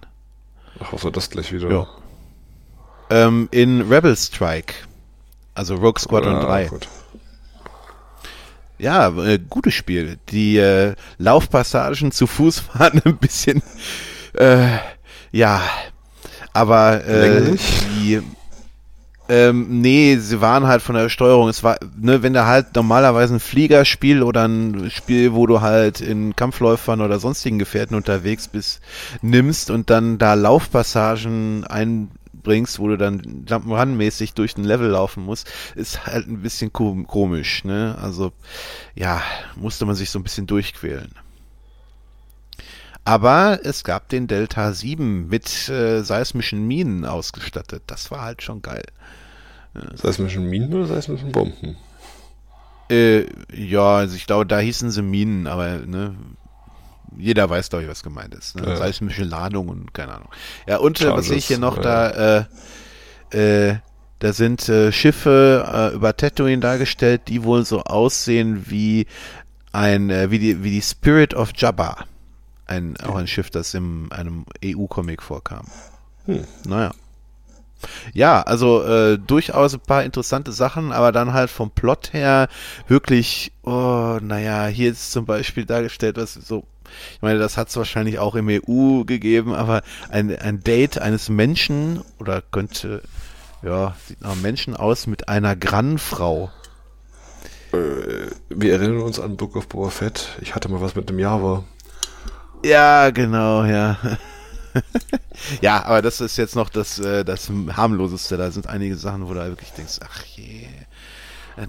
Ach, 0.79 0.93
was 0.93 1.03
war 1.03 1.11
das 1.11 1.29
gleich 1.29 1.51
wieder? 1.51 1.69
Ja. 1.69 1.87
Ähm, 3.09 3.49
in 3.51 3.81
Rebel 3.81 4.15
Strike, 4.15 4.75
also 5.55 5.75
Rogue 5.75 5.99
Squadron 5.99 6.35
Ah, 6.35 6.45
3. 6.45 6.65
gut. 6.67 6.87
Ja, 8.79 9.09
äh, 9.17 9.39
gutes 9.49 9.73
Spiel. 9.73 10.17
Die 10.29 10.57
äh, 10.57 10.95
Laufpassagen 11.17 12.11
zu 12.11 12.27
Fuß 12.27 12.63
waren 12.73 13.01
ein 13.05 13.17
bisschen, 13.17 13.61
äh, 14.37 14.77
ja, 15.31 15.61
aber 16.53 17.05
äh, 17.05 17.55
die, 17.97 18.21
ähm, 19.29 19.81
nee, 19.81 20.17
sie 20.17 20.41
waren 20.41 20.67
halt 20.67 20.81
von 20.81 20.95
der 20.95 21.07
Steuerung. 21.09 21.47
Es 21.47 21.63
war, 21.63 21.77
ne, 21.97 22.23
wenn 22.23 22.33
du 22.33 22.45
halt 22.45 22.75
normalerweise 22.75 23.35
ein 23.35 23.39
Fliegerspiel 23.39 24.21
oder 24.21 24.47
ein 24.47 24.91
Spiel, 24.91 25.33
wo 25.33 25.47
du 25.47 25.61
halt 25.61 26.01
in 26.01 26.35
Kampfläufern 26.35 26.99
oder 26.99 27.19
sonstigen 27.19 27.57
Gefährten 27.59 27.95
unterwegs 27.95 28.47
bist, 28.49 28.81
nimmst 29.21 29.71
und 29.71 29.89
dann 29.89 30.17
da 30.17 30.33
Laufpassagen 30.33 31.63
einbringst, 32.43 32.79
wo 32.79 32.87
du 32.89 32.97
dann 32.97 33.45
Jump'n'Run-mäßig 33.45 34.33
durch 34.35 34.55
den 34.55 34.65
Level 34.65 34.89
laufen 34.89 35.23
musst, 35.23 35.49
ist 35.75 36.05
halt 36.05 36.27
ein 36.27 36.41
bisschen 36.41 36.73
ko 36.73 37.03
komisch, 37.07 37.63
ne? 37.63 37.97
Also, 38.01 38.33
ja, 38.95 39.21
musste 39.55 39.85
man 39.85 39.95
sich 39.95 40.09
so 40.09 40.19
ein 40.19 40.23
bisschen 40.23 40.47
durchquälen. 40.47 41.11
Aber 43.05 43.59
es 43.63 43.83
gab 43.83 44.09
den 44.09 44.27
Delta 44.27 44.71
7 44.71 45.27
mit 45.27 45.67
äh, 45.69 46.03
seismischen 46.03 46.67
Minen 46.67 47.05
ausgestattet. 47.05 47.83
Das 47.87 48.11
war 48.11 48.21
halt 48.21 48.41
schon 48.41 48.61
geil. 48.61 48.85
Seismischen 49.95 50.49
Minen 50.49 50.73
oder 50.73 50.85
seismischen 50.85 51.31
Bomben? 51.31 51.75
Äh, 52.89 53.25
ja, 53.53 53.97
also 53.97 54.15
ich 54.15 54.25
glaube, 54.25 54.45
da 54.45 54.59
hießen 54.59 54.91
sie 54.91 55.01
Minen, 55.01 55.47
aber 55.47 55.79
ne, 55.79 56.15
jeder 57.17 57.49
weiß, 57.49 57.69
glaube 57.69 57.83
ich, 57.83 57.89
was 57.89 58.03
gemeint 58.03 58.33
ist. 58.35 58.55
Ne? 58.55 58.67
Ja. 58.67 58.75
Seismische 58.75 59.23
Ladung 59.23 59.69
und 59.69 59.93
keine 59.93 60.15
Ahnung. 60.15 60.29
Ja, 60.67 60.77
und 60.77 61.01
äh, 61.01 61.11
was 61.11 61.27
sehe 61.27 61.37
ich 61.37 61.47
hier 61.47 61.59
noch 61.59 61.77
da? 61.77 62.45
Äh, 63.31 63.69
äh, 63.69 63.75
da 64.19 64.31
sind 64.31 64.69
äh, 64.69 64.91
Schiffe 64.91 65.65
äh, 65.67 65.95
über 65.95 66.15
Tatooine 66.15 66.61
dargestellt, 66.61 67.23
die 67.27 67.43
wohl 67.43 67.65
so 67.65 67.83
aussehen 67.83 68.65
wie 68.69 69.05
ein, 69.73 70.09
äh, 70.09 70.31
wie 70.31 70.39
die, 70.39 70.63
wie 70.63 70.71
die 70.71 70.81
Spirit 70.81 71.33
of 71.33 71.51
Jabba. 71.55 72.05
Ein, 72.65 72.95
auch 73.01 73.15
ein 73.15 73.27
Schiff, 73.27 73.49
das 73.49 73.73
in 73.73 74.09
einem 74.11 74.45
EU-Comic 74.63 75.21
vorkam. 75.21 75.65
Hm. 76.25 76.45
Naja. 76.65 76.91
Ja, 78.13 78.41
also 78.43 78.83
äh, 78.83 79.17
durchaus 79.17 79.73
ein 79.73 79.81
paar 79.81 80.05
interessante 80.05 80.53
Sachen, 80.53 80.93
aber 80.93 81.11
dann 81.11 81.33
halt 81.33 81.49
vom 81.49 81.71
Plot 81.71 82.13
her 82.13 82.47
wirklich, 82.87 83.51
oh, 83.63 84.19
naja, 84.21 84.67
hier 84.67 84.91
ist 84.91 85.11
zum 85.11 85.25
Beispiel 85.25 85.65
dargestellt, 85.65 86.15
was 86.15 86.33
so, 86.33 86.63
ich 87.15 87.21
meine, 87.21 87.39
das 87.39 87.57
hat 87.57 87.69
es 87.69 87.77
wahrscheinlich 87.77 88.19
auch 88.19 88.35
im 88.35 88.49
EU 88.49 89.03
gegeben, 89.03 89.53
aber 89.53 89.83
ein, 90.09 90.35
ein 90.37 90.61
Date 90.61 90.97
eines 90.99 91.29
Menschen 91.29 92.01
oder 92.19 92.41
könnte, 92.41 93.01
ja, 93.61 93.95
sieht 94.07 94.21
nach 94.21 94.31
einem 94.31 94.41
Menschen 94.41 94.75
aus 94.75 95.07
mit 95.07 95.29
einer 95.29 95.55
Grannfrau. 95.55 96.51
Äh, 97.71 98.31
wir 98.49 98.73
erinnern 98.73 99.01
uns 99.01 99.19
an 99.19 99.37
Book 99.37 99.55
of 99.55 99.67
Boba 99.67 99.89
Fett. 99.89 100.37
Ich 100.41 100.55
hatte 100.55 100.69
mal 100.69 100.81
was 100.81 100.95
mit 100.95 101.09
dem 101.09 101.19
Java. 101.19 101.63
Ja, 102.63 103.09
genau, 103.09 103.63
ja. 103.63 103.97
ja, 105.61 105.83
aber 105.83 106.01
das 106.01 106.21
ist 106.21 106.37
jetzt 106.37 106.55
noch 106.55 106.69
das, 106.69 106.99
äh, 106.99 107.23
das 107.25 107.49
harmloseste. 107.49 108.37
Da 108.37 108.51
sind 108.51 108.67
einige 108.67 108.95
Sachen, 108.95 109.27
wo 109.27 109.33
du 109.33 109.45
wirklich 109.45 109.71
denkst, 109.71 109.99
ach 110.03 110.23
je, 110.23 110.67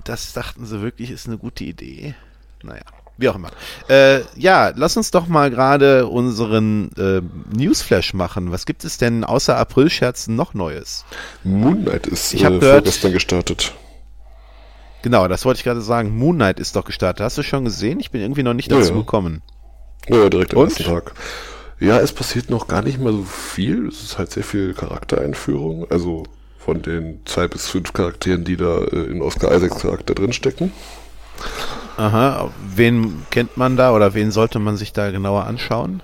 das 0.04 0.32
dachten 0.32 0.66
sie 0.66 0.80
wirklich 0.80 1.10
ist 1.10 1.26
eine 1.26 1.38
gute 1.38 1.64
Idee. 1.64 2.14
Naja, 2.62 2.84
wie 3.16 3.28
auch 3.28 3.36
immer. 3.36 3.50
Äh, 3.88 4.20
ja, 4.36 4.72
lass 4.74 4.96
uns 4.96 5.10
doch 5.10 5.26
mal 5.26 5.50
gerade 5.50 6.06
unseren 6.06 6.90
äh, 6.98 7.20
Newsflash 7.56 8.14
machen. 8.14 8.50
Was 8.50 8.66
gibt 8.66 8.84
es 8.84 8.98
denn 8.98 9.24
außer 9.24 9.56
Aprilscherzen 9.56 10.34
noch 10.36 10.54
Neues? 10.54 11.04
Moon 11.44 11.84
Knight 11.84 12.06
ist 12.06 12.34
Ich 12.34 12.42
äh, 12.44 12.48
gehört- 12.48 12.62
vorgestern 12.84 13.12
gestartet. 13.12 13.72
Genau, 15.02 15.28
das 15.28 15.44
wollte 15.44 15.58
ich 15.58 15.64
gerade 15.64 15.82
sagen. 15.82 16.16
Moon 16.16 16.36
Knight 16.36 16.58
ist 16.58 16.76
doch 16.76 16.84
gestartet. 16.84 17.22
Hast 17.24 17.36
du 17.38 17.42
schon 17.42 17.64
gesehen? 17.64 18.00
Ich 18.00 18.10
bin 18.10 18.20
irgendwie 18.22 18.42
noch 18.42 18.54
nicht 18.54 18.70
Ja, 18.70 18.78
dazu 18.78 18.92
ja. 18.92 18.98
gekommen. 19.00 19.42
Ja, 20.08 20.28
direkt 20.30 20.54
am 20.54 20.60
Und? 20.60 20.68
ersten 20.68 20.84
Tag. 20.84 21.12
Ja, 21.78 21.98
es 22.00 22.12
passiert 22.12 22.48
noch 22.50 22.68
gar 22.68 22.82
nicht 22.82 22.98
mal 22.98 23.12
so 23.12 23.22
viel. 23.24 23.88
Es 23.88 24.02
ist 24.02 24.16
halt 24.18 24.30
sehr 24.30 24.44
viel 24.44 24.72
Charaktereinführung. 24.74 25.90
Also 25.90 26.22
von 26.58 26.80
den 26.80 27.20
zwei 27.26 27.48
bis 27.48 27.68
fünf 27.68 27.92
Charakteren, 27.92 28.44
die 28.44 28.56
da 28.56 28.78
äh, 28.78 29.04
in 29.10 29.20
Oscar 29.20 29.54
Isaacs 29.54 29.80
Charakter 29.82 30.14
drinstecken. 30.14 30.72
Aha, 31.96 32.50
wen 32.74 33.24
kennt 33.30 33.56
man 33.56 33.76
da 33.76 33.92
oder 33.92 34.14
wen 34.14 34.30
sollte 34.30 34.58
man 34.58 34.76
sich 34.76 34.92
da 34.92 35.10
genauer 35.10 35.44
anschauen? 35.44 36.02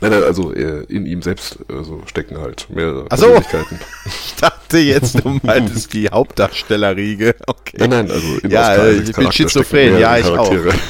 Nein, 0.00 0.10
nein, 0.12 0.22
also 0.22 0.52
äh, 0.52 0.84
in 0.84 1.06
ihm 1.06 1.22
selbst 1.22 1.58
also 1.68 2.02
stecken 2.06 2.38
halt 2.38 2.68
mehrere 2.70 3.06
Ach 3.08 3.16
so. 3.18 3.26
Persönlichkeiten. 3.26 3.80
Ich 4.06 4.34
dachte 4.40 4.78
jetzt, 4.78 5.24
du 5.24 5.40
meintest 5.42 5.92
die 5.94 6.08
Hauptdarstellerriege. 6.08 7.34
Okay. 7.46 7.76
Nein, 7.78 7.90
nein, 7.90 8.10
also 8.10 8.26
in 8.42 8.50
Ja, 8.50 8.76
äh, 8.76 8.92
ich 8.92 9.04
bin 9.06 9.12
Charakter 9.14 9.32
schizophren, 9.32 9.98
ja, 9.98 10.16
ich 10.16 10.26
auch. 10.26 10.48
Charaktere. 10.48 10.74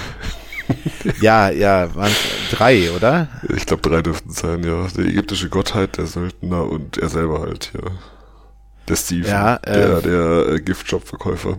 Ja, 1.22 1.48
ja, 1.48 1.94
waren 1.94 2.12
drei, 2.50 2.90
oder? 2.90 3.28
Ich 3.56 3.64
glaube, 3.64 3.88
drei 3.88 4.02
dürften 4.02 4.30
sein, 4.30 4.62
ja. 4.64 4.86
Der 4.94 5.06
ägyptische 5.06 5.48
Gottheit, 5.48 5.96
der 5.96 6.04
Söldner 6.06 6.64
und 6.64 6.98
er 6.98 7.08
selber 7.08 7.40
halt, 7.40 7.72
ja. 7.74 7.90
Der 8.86 8.96
Steve, 8.96 9.26
Ja, 9.28 9.58
der, 9.58 9.98
äh, 9.98 10.02
der 10.02 10.48
äh, 10.48 10.60
Giftshop-Verkäufer. 10.60 11.58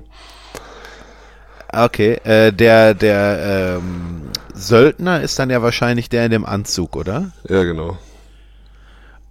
Okay, 1.71 2.13
äh, 2.23 2.51
der, 2.51 2.93
der 2.93 3.77
ähm, 3.79 4.21
Söldner 4.53 5.21
ist 5.21 5.38
dann 5.39 5.49
ja 5.49 5.61
wahrscheinlich 5.61 6.09
der 6.09 6.25
in 6.25 6.31
dem 6.31 6.45
Anzug, 6.45 6.95
oder? 6.95 7.31
Ja, 7.47 7.63
genau. 7.63 7.97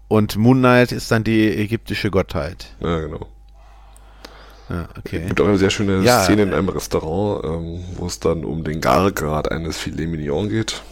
Und 0.09 0.37
Moon 0.37 0.59
Knight 0.59 0.92
ist 0.92 1.11
dann 1.11 1.25
die 1.25 1.49
ägyptische 1.49 2.11
Gottheit. 2.11 2.68
Ja, 2.80 3.00
genau. 3.00 3.26
Ja, 4.71 4.87
okay. 4.99 5.25
gibt 5.26 5.40
auch 5.40 5.47
eine 5.49 5.59
sehr 5.59 5.71
schöne 5.71 6.02
Ja. 6.02 6.23
Szene 6.25 6.42
in 6.42 6.54
einem 6.54 6.68
Restaurant, 6.68 7.45
ähm, 7.45 7.85
wo 7.97 8.07
es 8.07 8.21
dann 8.21 8.45
um 8.45 8.64
den 8.64 8.80
Gargrad 8.80 9.50
eines 9.50 9.78
Filet 9.78 10.07
Mignon 10.07 10.49
geht. 10.49 10.83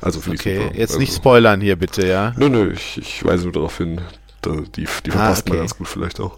Also 0.00 0.20
finde 0.20 0.36
ich 0.36 0.40
Okay, 0.40 0.62
super. 0.64 0.76
jetzt 0.76 0.90
also, 0.90 1.00
nicht 1.00 1.14
spoilern 1.14 1.60
hier 1.60 1.76
bitte, 1.76 2.06
ja? 2.06 2.32
Nö, 2.36 2.48
nö, 2.48 2.72
ich, 2.72 2.98
ich 2.98 3.24
weise 3.24 3.44
nur 3.44 3.52
darauf 3.52 3.76
hin, 3.78 4.00
die, 4.44 4.70
die 4.74 4.86
Ah, 4.86 4.88
verpasst 5.12 5.46
man 5.48 5.52
okay. 5.52 5.60
ganz 5.60 5.76
gut 5.78 5.88
vielleicht 5.88 6.18
auch. 6.20 6.36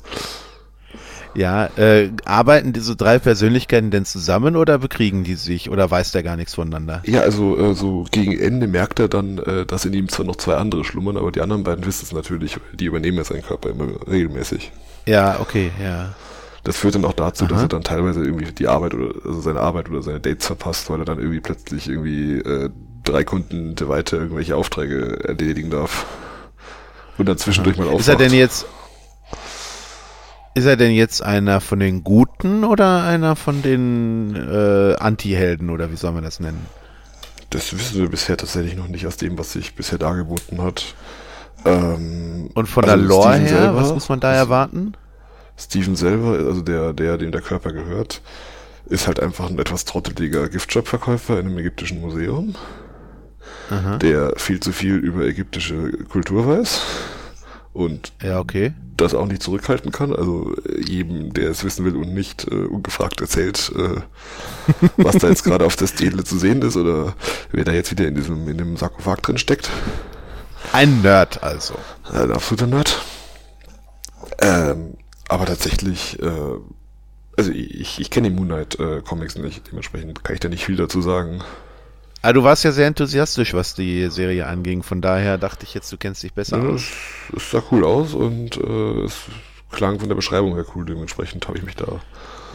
Ja, 1.35 1.67
äh, 1.77 2.11
arbeiten 2.25 2.73
diese 2.73 2.97
drei 2.97 3.19
Persönlichkeiten 3.19 3.91
denn 3.91 4.05
zusammen 4.05 4.57
oder 4.57 4.79
bekriegen 4.79 5.25
die 5.25 5.35
sich 5.35 5.71
oder 5.71 5.91
weiß 5.91 6.13
der 6.13 6.23
gar 6.23 6.37
nichts 6.37 6.55
voneinander? 6.55 7.03
Ja, 7.05 7.21
also 7.21 7.59
äh, 7.59 7.75
so 7.75 8.07
gegen 8.11 8.39
Ende 8.39 8.67
merkt 8.67 9.01
er 9.01 9.09
dann, 9.09 9.39
äh, 9.39 9.67
dass 9.67 9.85
in 9.85 9.95
ihm 9.95 10.09
zwar 10.09 10.27
noch 10.27 10.37
zwei 10.37 10.55
andere 10.57 10.85
schlummern, 10.85 11.17
aber 11.17 11.33
die 11.33 11.41
anderen 11.41 11.65
beiden 11.65 11.85
wissen 11.85 12.05
es 12.05 12.13
natürlich, 12.13 12.59
die 12.73 12.85
übernehmen 12.85 13.19
ja 13.19 13.25
seinen 13.25 13.43
Körper 13.43 13.71
immer 13.71 13.87
regelmäßig. 14.09 14.73
Ja, 15.07 15.41
okay, 15.41 15.71
ja. 15.83 16.15
Das 16.63 16.79
führt 16.79 16.95
dann 16.95 17.05
auch 17.05 17.13
dazu, 17.13 17.45
dass 17.45 17.59
Aha. 17.59 17.65
er 17.67 17.69
dann 17.69 17.83
teilweise 17.83 18.25
irgendwie 18.25 18.51
die 18.51 18.69
Arbeit 18.69 18.95
oder 18.95 19.15
also 19.27 19.41
seine 19.41 19.61
Arbeit 19.61 19.91
oder 19.91 20.03
seine 20.03 20.21
Dates 20.21 20.47
verpasst, 20.47 20.89
weil 20.89 21.01
er 21.01 21.05
dann 21.05 21.19
irgendwie 21.19 21.41
plötzlich 21.41 21.89
irgendwie 21.89 22.39
äh, 22.39 22.71
drei 23.05 23.23
Kunden 23.23 23.77
weiter 23.87 24.17
irgendwelche 24.17 24.57
Aufträge 24.57 25.25
erledigen 25.25 25.71
darf. 25.71 26.07
Und 27.19 27.29
dann 27.29 27.37
zwischendurch 27.37 27.77
mal 27.77 27.87
aufwacht. 27.87 28.01
Ist 28.01 28.09
er 28.09 28.17
denn 28.17 28.33
jetzt 28.33 28.67
ist 30.55 30.67
er 30.67 30.77
denn 30.77 30.93
jetzt 30.93 31.23
einer 31.23 31.61
von 31.61 31.81
den 31.81 32.05
Guten 32.05 32.65
oder 32.65 33.03
einer 33.05 33.37
von 33.37 33.63
den 33.63 34.35
äh, 34.37 34.95
Anti-Helden 34.97 35.71
oder 35.71 35.91
wie 35.91 35.97
soll 35.97 36.13
man 36.13 36.25
das 36.25 36.41
nennen? 36.41 36.67
Das 37.51 37.73
wissen 37.73 38.01
wir 38.01 38.09
bisher 38.09 38.37
tatsächlich 38.37 38.77
noch 38.77 38.89
nicht 38.89 39.07
aus 39.07 39.17
dem, 39.17 39.39
was 39.39 39.53
sich 39.53 39.75
bisher 39.75 39.99
dargeboten 39.99 40.63
hat. 40.63 40.95
Ähm, 41.65 42.51
Und 42.55 42.67
von 42.69 42.85
also 42.85 42.97
der 42.97 43.05
Lore 43.07 43.35
her, 43.37 43.49
selber- 43.49 43.77
was 43.77 43.93
muss 43.93 44.09
man 44.09 44.21
da 44.21 44.33
erwarten? 44.33 44.95
Steven 45.57 45.95
selber, 45.95 46.31
also 46.49 46.63
der, 46.63 46.93
der, 46.93 47.17
dem 47.17 47.31
der 47.31 47.41
Körper 47.41 47.73
gehört, 47.73 48.23
ist 48.87 49.07
halt 49.07 49.21
einfach 49.21 49.49
ein 49.49 49.59
etwas 49.59 49.85
trotteliger 49.85 50.49
Giftshop-Verkäufer 50.49 51.39
in 51.39 51.47
einem 51.47 51.59
ägyptischen 51.59 52.01
Museum, 52.01 52.55
Aha. 53.71 53.97
der 53.99 54.35
viel 54.37 54.59
zu 54.61 54.73
viel 54.73 54.97
über 54.97 55.23
ägyptische 55.25 55.93
Kultur 56.11 56.47
weiß 56.47 56.81
und 57.75 58.13
Ja, 58.23 58.39
okay. 58.39 58.73
das 58.97 59.15
auch 59.15 59.27
nicht 59.27 59.43
zurückhalten 59.43 59.93
kann. 59.93 60.15
Also 60.15 60.55
äh, 60.65 60.81
jedem, 60.81 61.35
der 61.35 61.51
es 61.51 61.65
wissen 61.65 61.85
will 61.85 61.97
und 61.97 62.15
nicht 62.15 62.47
äh, 62.51 62.55
ungefragt 62.55 63.21
erzählt, 63.21 63.73
äh, 63.77 64.01
was 64.97 65.19
da 65.19 65.29
jetzt 65.29 65.45
gerade 65.45 65.67
auf 65.67 65.77
der 65.77 65.89
Stele 65.89 66.25
zu 66.25 66.39
sehen 66.39 66.63
ist 66.63 66.77
oder 66.77 67.15
wer 67.51 67.65
da 67.65 67.73
jetzt 67.73 67.91
wieder 67.91 68.07
in 68.07 68.15
diesem 68.15 68.49
in 68.49 68.57
dem 68.57 68.77
Sarkophag 68.77 69.17
drin 69.23 69.39
steckt. 69.39 69.69
Ein 70.73 71.03
Nerd 71.03 71.43
also. 71.43 71.75
Ein 72.11 72.31
absoluter 72.31 72.67
Nerd. 72.67 73.03
Ähm, 74.41 74.95
aber 75.29 75.47
tatsächlich, 75.47 76.21
äh, 76.23 76.59
also 77.37 77.51
ich, 77.51 78.01
ich 78.01 78.11
kenne 78.11 78.31
die 78.31 78.35
Moon 78.35 78.49
Knight 78.49 78.79
äh, 78.79 79.03
Comics 79.03 79.37
nicht, 79.37 79.69
dementsprechend 79.71 80.23
kann 80.23 80.35
ich 80.35 80.41
da 80.41 80.49
nicht 80.49 80.65
viel 80.65 80.77
dazu 80.77 81.03
sagen. 81.03 81.43
Ah, 82.27 82.33
du 82.33 82.43
warst 82.43 82.65
ja 82.65 82.73
sehr 82.73 82.87
enthusiastisch, 82.87 83.53
was 83.53 83.75
die 83.75 84.09
Serie 84.09 84.47
anging. 84.47 84.83
Von 84.83 85.03
daher 85.03 85.37
dachte 85.37 85.65
ich 85.65 85.75
jetzt, 85.75 85.93
du 85.93 85.99
kennst 85.99 86.23
dich 86.23 86.33
besser 86.33 86.57
Ja, 86.57 86.71
aus. 86.71 86.81
es, 87.33 87.37
es 87.37 87.51
sah 87.51 87.63
cool 87.71 87.85
aus 87.85 88.15
und 88.15 88.57
äh, 88.57 89.05
es 89.05 89.15
klang 89.71 90.01
von 90.01 90.09
der 90.09 90.17
Beschreibung 90.17 90.55
her 90.55 90.65
cool, 90.75 90.87
dementsprechend 90.87 91.47
habe 91.49 91.59
ich 91.59 91.65
mich 91.65 91.77
da 91.77 92.01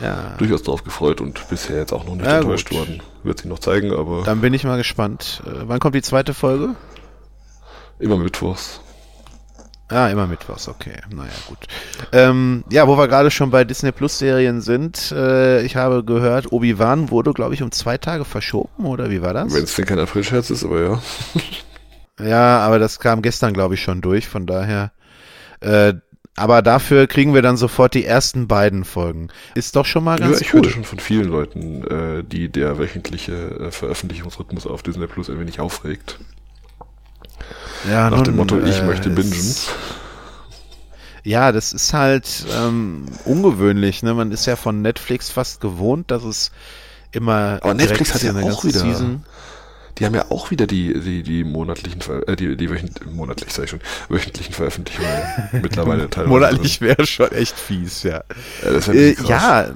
Ja. 0.02 0.34
durchaus 0.40 0.64
drauf 0.64 0.84
gefreut 0.84 1.22
und 1.22 1.48
bisher 1.50 1.78
jetzt 1.78 1.94
auch 1.94 2.04
noch 2.06 2.16
nicht 2.16 2.26
Ja, 2.26 2.38
enttäuscht 2.40 2.70
gut. 2.70 2.80
worden. 2.80 3.04
Wird 3.22 3.38
sich 3.40 3.48
noch 3.48 3.60
zeigen, 3.60 3.94
aber 3.94 4.24
Dann 4.24 4.42
bin 4.42 4.56
ich 4.56 4.64
mal 4.64 4.78
gespannt. 4.78 5.44
Äh, 5.46 5.52
wann 5.68 5.80
kommt 5.80 5.94
die 5.94 6.02
zweite 6.02 6.34
Folge? 6.34 6.76
immer 8.00 8.18
mittwochs. 8.18 8.82
Ah, 9.89 10.08
immer 10.08 10.27
mittwochs, 10.27 10.67
okay. 10.67 10.93
Naja, 11.10 11.31
gut. 11.48 11.58
Ähm, 12.12 12.63
ja, 12.72 12.88
wo 12.88 12.96
wir 12.98 13.08
gerade 13.08 13.31
schon 13.31 13.50
bei 13.50 13.63
Disney 13.63 13.91
Plus 13.91 14.19
Serien 14.19 14.62
sind, 14.62 15.12
äh, 15.12 15.63
ich 15.63 15.75
habe 15.75 16.03
gehört, 16.03 16.51
Obi-Wan 16.51 17.10
wurde, 17.10 17.34
glaube 17.34 17.55
ich, 17.55 17.63
um 17.63 17.72
zwei 17.72 17.98
Tage 17.98 18.24
verschoben, 18.24 18.86
oder 18.86 19.10
wie 19.10 19.22
war 19.22 19.34
das? 19.34 19.53
Wenn 19.53 19.63
es 19.63 19.75
denn 19.75 19.86
kein 19.86 20.00
Aprilscherz 20.00 20.51
ist, 20.51 20.63
aber 20.63 20.81
ja. 20.81 21.01
Ja, 22.22 22.60
aber 22.60 22.79
das 22.79 23.00
kam 23.00 23.22
gestern, 23.22 23.53
glaube 23.53 23.75
ich, 23.75 23.81
schon 23.81 24.01
durch, 24.01 24.27
von 24.27 24.46
daher. 24.46 24.91
Äh, 25.62 25.93
aber 26.36 26.62
dafür 26.62 27.08
kriegen 27.08 27.34
wir 27.34 27.41
dann 27.41 27.58
sofort 27.58 27.93
die 27.93 28.05
ersten 28.05 28.48
beiden 28.48 28.86
Folgen. 28.86 29.29
Ist 29.55 29.75
doch 29.75 29.86
schon 29.86 30.03
mal 30.03 30.19
ja 30.19 30.27
ganz 30.27 30.41
ich 30.41 30.53
cool. 30.53 30.60
hörte 30.60 30.69
schon 30.69 30.84
von 30.86 31.00
vielen 31.00 31.29
Leuten, 31.29 31.84
äh, 31.86 32.24
die 32.24 32.50
der 32.50 32.77
wöchentliche 32.77 33.34
äh, 33.34 33.72
Veröffentlichungsrhythmus 33.72 34.65
auf 34.65 34.84
Disney 34.84 35.08
Plus 35.08 35.29
ein 35.29 35.39
wenig 35.39 35.60
aufregt. 35.60 36.19
Ja, 37.89 38.10
Nach 38.10 38.22
dem 38.22 38.36
nun, 38.36 38.48
Motto, 38.48 38.60
ich 38.65 38.79
äh, 38.79 38.84
möchte 38.86 39.10
bingen. 39.10 39.56
Ja, 41.24 41.51
das 41.51 41.74
ist 41.74 41.94
halt 41.94 42.46
ähm, 42.56 43.06
ungewöhnlich. 43.25 44.03
Ne? 44.03 44.13
Man 44.13 44.32
ist 44.32 44.46
ja 44.46 44.56
von 44.56 44.82
Netflix 44.82 45.29
fast 45.29 45.62
gewohnt, 45.62 46.12
dass 46.12 46.24
es 46.24 46.51
immer. 47.12 47.60
Aber 47.62 47.74
Netflix 47.74 48.13
hat 48.13 48.24
ja 48.24 48.32
eine 48.32 48.51
auch 48.51 48.63
wieder- 48.63 48.79
Season. 48.79 49.24
Die 49.98 50.06
haben 50.06 50.15
ja 50.15 50.27
auch 50.29 50.50
wieder 50.50 50.65
die, 50.65 50.98
die, 50.98 51.24
die 51.24 51.44
monatlichen, 51.44 52.00
äh, 52.25 52.38
die, 52.38 52.56
die 52.56 52.70
wöchent 52.70 53.06
monatlich, 53.13 53.51
sag 53.51 53.65
ich 53.65 53.70
schon, 53.72 53.82
wöchentlichen 54.08 54.53
Veröffentlichungen 54.53 55.12
mittlerweile 55.62 56.10
teilweise. 56.10 56.29
Monatlich 56.29 56.79
wäre 56.79 57.06
schon 57.06 57.29
echt 57.34 57.60
fies, 57.60 58.03
ja. 58.03 58.24
Ja, 58.63 58.94
Äh, 58.94 59.15
ja. 59.27 59.72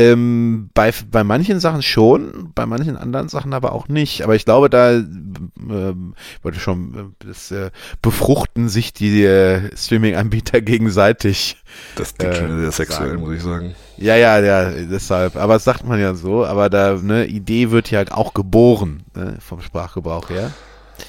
Ähm, 0.00 0.70
bei, 0.74 0.92
bei 1.10 1.24
manchen 1.24 1.60
Sachen 1.60 1.82
schon, 1.82 2.52
bei 2.54 2.64
manchen 2.66 2.96
anderen 2.96 3.28
Sachen 3.28 3.52
aber 3.52 3.72
auch 3.72 3.88
nicht. 3.88 4.22
Aber 4.22 4.34
ich 4.34 4.44
glaube, 4.44 4.70
da 4.70 4.92
ähm, 4.92 6.14
wollte 6.42 6.60
schon, 6.60 7.14
äh, 7.20 7.26
das 7.26 7.50
äh, 7.50 7.70
befruchten 8.02 8.68
sich 8.68 8.92
die 8.92 9.24
äh, 9.24 9.76
Streaming-Anbieter 9.76 10.60
gegenseitig. 10.62 11.56
Das 11.94 12.14
klingt 12.16 12.34
Äh, 12.34 12.38
schon 12.38 12.60
sehr 12.60 12.72
sexuell, 12.72 13.18
muss 13.18 13.34
ich 13.34 13.42
sagen. 13.42 13.74
Ja, 13.96 14.16
ja, 14.16 14.38
ja, 14.40 14.70
deshalb. 14.70 15.36
Aber 15.36 15.54
das 15.54 15.64
sagt 15.64 15.84
man 15.84 16.00
ja 16.00 16.14
so. 16.14 16.44
Aber 16.46 16.70
da, 16.70 16.94
ne, 16.94 17.26
Idee 17.26 17.70
wird 17.70 17.90
ja 17.90 17.98
halt 17.98 18.12
auch 18.12 18.32
geboren, 18.34 19.02
ne, 19.14 19.36
vom 19.40 19.60
Sprachgebrauch 19.60 20.30
her. 20.30 20.52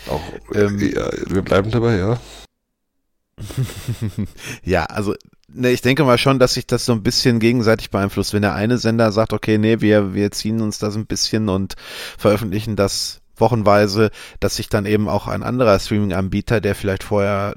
Auch, 0.07 0.21
Ähm, 0.53 0.79
äh, 0.79 0.95
ja, 0.95 1.10
wir 1.27 1.41
bleiben 1.43 1.71
dabei, 1.71 1.98
ja. 1.98 2.19
Ja, 4.63 4.86
also 4.86 5.15
ne, 5.53 5.70
ich 5.72 5.81
denke 5.81 6.03
mal 6.03 6.17
schon, 6.17 6.39
dass 6.39 6.53
sich 6.55 6.67
das 6.67 6.86
so 6.86 6.93
ein 6.93 7.03
bisschen 7.03 7.39
gegenseitig 7.39 7.89
beeinflusst. 7.89 8.34
Wenn 8.34 8.41
der 8.41 8.53
eine 8.55 8.77
Sender 8.77 9.12
sagt, 9.12 9.34
okay, 9.34 9.58
nee, 9.58 9.81
wir, 9.81 10.13
wir 10.13 10.31
ziehen 10.31 10.62
uns 10.62 10.79
das 10.79 10.96
ein 10.96 11.05
bisschen 11.05 11.50
und 11.50 11.75
veröffentlichen 12.17 12.75
das 12.75 13.22
wochenweise, 13.38 14.12
dass 14.39 14.55
sich 14.55 14.70
dann 14.70 14.86
eben 14.86 15.10
auch 15.10 15.27
ein 15.27 15.43
anderer 15.43 15.79
Streaming-Anbieter, 15.79 16.62
der 16.62 16.75
vielleicht 16.75 17.03
vorher 17.03 17.55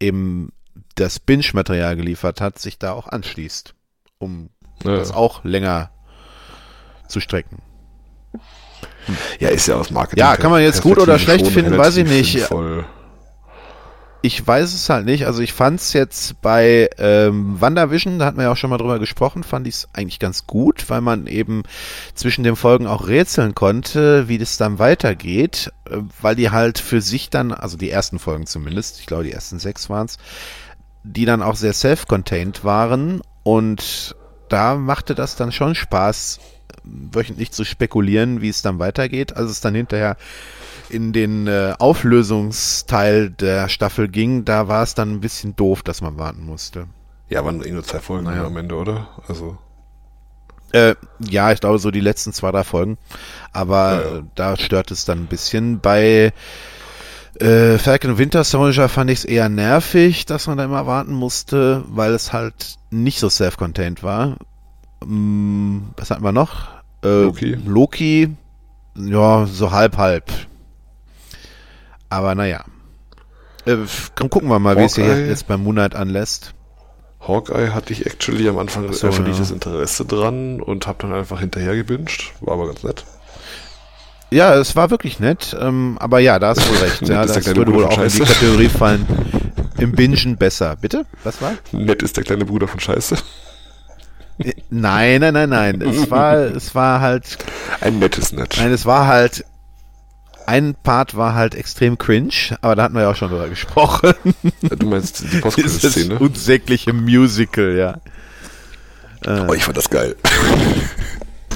eben 0.00 0.50
das 0.94 1.18
Binge-Material 1.20 1.96
geliefert 1.96 2.40
hat, 2.40 2.58
sich 2.58 2.78
da 2.78 2.92
auch 2.92 3.08
anschließt, 3.08 3.74
um 4.18 4.50
Ja, 4.84 4.96
das 4.96 5.12
auch 5.12 5.44
länger 5.44 5.90
zu 7.08 7.20
strecken. 7.20 7.58
ja, 9.38 9.48
ist 9.50 9.66
ja 9.66 9.76
aus 9.76 9.90
Marketing. 9.90 10.20
Ja, 10.20 10.36
kann 10.36 10.50
man 10.50 10.62
jetzt 10.62 10.82
gut 10.82 10.98
oder 10.98 11.18
schlecht 11.18 11.46
finden, 11.46 11.76
weiß 11.76 11.96
ich 11.98 12.08
nicht. 12.08 12.32
sinnvoll. 12.32 12.86
Ich 14.24 14.46
weiß 14.46 14.72
es 14.72 14.88
halt 14.88 15.04
nicht. 15.04 15.26
Also 15.26 15.42
ich 15.42 15.52
fand's 15.52 15.92
jetzt 15.92 16.40
bei 16.40 16.88
ähm, 16.98 17.60
WandaVision, 17.60 18.20
da 18.20 18.26
hatten 18.26 18.36
wir 18.36 18.44
ja 18.44 18.52
auch 18.52 18.56
schon 18.56 18.70
mal 18.70 18.78
drüber 18.78 19.00
gesprochen, 19.00 19.42
fand 19.42 19.66
ich 19.66 19.74
es 19.74 19.88
eigentlich 19.92 20.20
ganz 20.20 20.46
gut, 20.46 20.88
weil 20.88 21.00
man 21.00 21.26
eben 21.26 21.64
zwischen 22.14 22.44
den 22.44 22.54
Folgen 22.54 22.86
auch 22.86 23.08
rätseln 23.08 23.56
konnte, 23.56 24.28
wie 24.28 24.38
das 24.38 24.56
dann 24.56 24.78
weitergeht, 24.78 25.72
äh, 25.90 25.96
weil 26.20 26.36
die 26.36 26.50
halt 26.50 26.78
für 26.78 27.00
sich 27.00 27.30
dann, 27.30 27.52
also 27.52 27.76
die 27.76 27.90
ersten 27.90 28.20
Folgen 28.20 28.46
zumindest, 28.46 29.00
ich 29.00 29.06
glaube 29.06 29.24
die 29.24 29.32
ersten 29.32 29.58
sechs 29.58 29.90
waren's, 29.90 30.18
die 31.02 31.24
dann 31.24 31.42
auch 31.42 31.56
sehr 31.56 31.72
self-contained 31.72 32.62
waren 32.62 33.22
und 33.42 34.14
da 34.48 34.76
machte 34.76 35.16
das 35.16 35.34
dann 35.34 35.50
schon 35.50 35.74
Spaß, 35.74 36.38
wöchentlich 36.84 37.50
zu 37.52 37.64
spekulieren, 37.64 38.40
wie 38.40 38.48
es 38.48 38.62
dann 38.62 38.78
weitergeht. 38.78 39.36
Als 39.36 39.50
es 39.50 39.60
dann 39.60 39.74
hinterher 39.74 40.16
in 40.88 41.12
den 41.12 41.46
äh, 41.46 41.74
Auflösungsteil 41.78 43.30
der 43.30 43.68
Staffel 43.68 44.08
ging, 44.08 44.44
da 44.44 44.68
war 44.68 44.82
es 44.82 44.94
dann 44.94 45.10
ein 45.12 45.20
bisschen 45.20 45.56
doof, 45.56 45.82
dass 45.82 46.00
man 46.02 46.18
warten 46.18 46.44
musste. 46.44 46.86
Ja, 47.28 47.44
waren 47.44 47.62
eh 47.64 47.70
nur 47.70 47.82
zwei 47.84 48.00
Folgen 48.00 48.24
Naja. 48.24 48.44
am 48.46 48.56
Ende, 48.56 48.74
oder? 48.74 49.08
Also, 49.28 49.56
Äh, 50.72 50.94
ja, 51.18 51.52
ich 51.52 51.60
glaube 51.60 51.78
so 51.78 51.90
die 51.90 52.00
letzten 52.00 52.32
zwei, 52.32 52.50
drei 52.50 52.64
Folgen. 52.64 52.98
Aber 53.52 53.92
Ja, 54.04 54.10
ja. 54.10 54.18
äh, 54.18 54.22
da 54.34 54.56
stört 54.56 54.90
es 54.90 55.04
dann 55.04 55.20
ein 55.20 55.26
bisschen. 55.26 55.80
Bei 55.80 56.32
äh, 57.40 57.78
Falcon 57.78 58.18
Winter 58.18 58.44
Soldier 58.44 58.88
fand 58.88 59.10
ich 59.10 59.20
es 59.20 59.24
eher 59.24 59.48
nervig, 59.48 60.26
dass 60.26 60.46
man 60.46 60.58
da 60.58 60.64
immer 60.64 60.86
warten 60.86 61.12
musste, 61.14 61.84
weil 61.88 62.12
es 62.12 62.32
halt 62.32 62.76
nicht 62.90 63.18
so 63.18 63.28
self-contained 63.30 64.02
war. 64.02 64.36
Mm, 65.04 65.78
was 65.96 66.10
hatten 66.10 66.24
wir 66.24 66.32
noch? 66.32 66.68
Äh, 67.04 67.22
Loki. 67.22 67.54
Loki, 67.66 68.36
ja, 68.94 69.46
so 69.46 69.72
halb, 69.72 69.96
halb. 69.96 70.30
Aber 72.12 72.34
naja. 72.34 72.64
Äh, 73.64 73.76
gucken 74.18 74.48
wir 74.48 74.58
mal, 74.58 74.76
wie 74.76 74.82
es 74.84 74.94
sich 74.94 75.04
Hawkeye. 75.04 75.28
jetzt 75.28 75.46
bei 75.46 75.56
Moonlight 75.56 75.94
anlässt. 75.94 76.52
Hawkeye 77.26 77.72
hatte 77.72 77.92
ich 77.92 78.04
actually 78.06 78.48
am 78.48 78.58
Anfang 78.58 78.92
so, 78.92 79.06
einfach 79.06 79.20
nicht 79.20 79.34
ja. 79.34 79.38
das 79.40 79.50
Interesse 79.50 80.04
dran 80.04 80.60
und 80.60 80.86
habe 80.86 80.98
dann 81.02 81.12
einfach 81.14 81.40
hinterher 81.40 81.74
gebinged. 81.76 82.32
War 82.40 82.54
aber 82.54 82.66
ganz 82.66 82.82
nett. 82.82 83.04
Ja, 84.30 84.54
es 84.56 84.74
war 84.76 84.90
wirklich 84.90 85.20
nett, 85.20 85.56
ähm, 85.60 85.96
aber 86.00 86.18
ja, 86.18 86.38
da 86.38 86.48
hast 86.48 86.60
du 86.66 86.70
wohl 86.70 86.78
recht. 86.88 87.08
ja, 87.08 87.24
das 87.24 87.46
würde 87.54 87.72
wohl 87.72 87.84
auch 87.84 87.98
in 87.98 88.04
die 88.08 88.10
Scheiße. 88.18 88.24
Kategorie 88.34 88.68
fallen. 88.68 89.06
Im 89.78 89.92
Bingen 89.92 90.36
besser. 90.36 90.76
Bitte? 90.80 91.06
Was 91.24 91.40
war? 91.40 91.52
Nett 91.72 92.02
ist 92.02 92.16
der 92.16 92.24
kleine 92.24 92.44
Bruder 92.44 92.66
von 92.68 92.80
Scheiße. 92.80 93.16
Äh, 94.38 94.52
Nein, 94.70 95.20
nein, 95.20 95.34
nein, 95.34 95.48
nein. 95.50 95.80
Es 95.82 96.10
war, 96.10 96.34
es 96.38 96.74
war 96.74 97.00
halt, 97.00 97.38
Ein 97.80 97.98
nettes 98.00 98.32
Nett. 98.32 98.56
nein, 98.58 98.72
es 98.72 98.86
war 98.86 99.06
halt, 99.06 99.44
ein 100.46 100.74
Part 100.82 101.16
war 101.16 101.34
halt 101.34 101.54
extrem 101.54 101.98
cringe, 101.98 102.56
aber 102.60 102.76
da 102.76 102.82
hatten 102.84 102.94
wir 102.94 103.02
ja 103.02 103.10
auch 103.10 103.16
schon 103.16 103.30
drüber 103.30 103.48
gesprochen. 103.48 104.12
Du 104.62 104.86
meinst 104.86 105.22
die 105.32 105.36
Postkredit-Szene? 105.40 106.18
unsägliche 106.18 106.92
Musical, 106.92 107.74
ja. 107.76 107.98
Oh, 109.48 109.52
ich 109.52 109.64
fand 109.64 109.76
das 109.76 109.90
geil. 109.90 110.16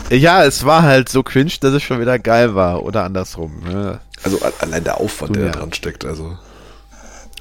Ja, 0.09 0.45
es 0.45 0.65
war 0.65 0.83
halt 0.85 1.09
so 1.09 1.25
cringe, 1.25 1.51
dass 1.61 1.75
es 1.75 1.83
schon 1.83 2.01
wieder 2.01 2.17
geil 2.21 2.55
war. 2.55 2.85
Oder 2.85 3.03
andersrum. 3.03 3.59
Ne? 3.65 3.99
Also 4.23 4.39
allein 4.61 4.85
der 4.85 5.01
Aufwand, 5.01 5.35
der 5.35 5.47
Ja. 5.47 5.51
da 5.51 5.59
dran 5.59 5.73
steckt. 5.73 6.05
Also 6.05 6.39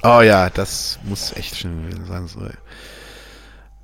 Oh 0.02 0.20
ja, 0.20 0.50
das 0.50 0.98
muss 1.04 1.32
echt 1.36 1.54
schön 1.56 1.82
gewesen 1.84 2.06
sein. 2.08 2.26
So. 2.26 2.40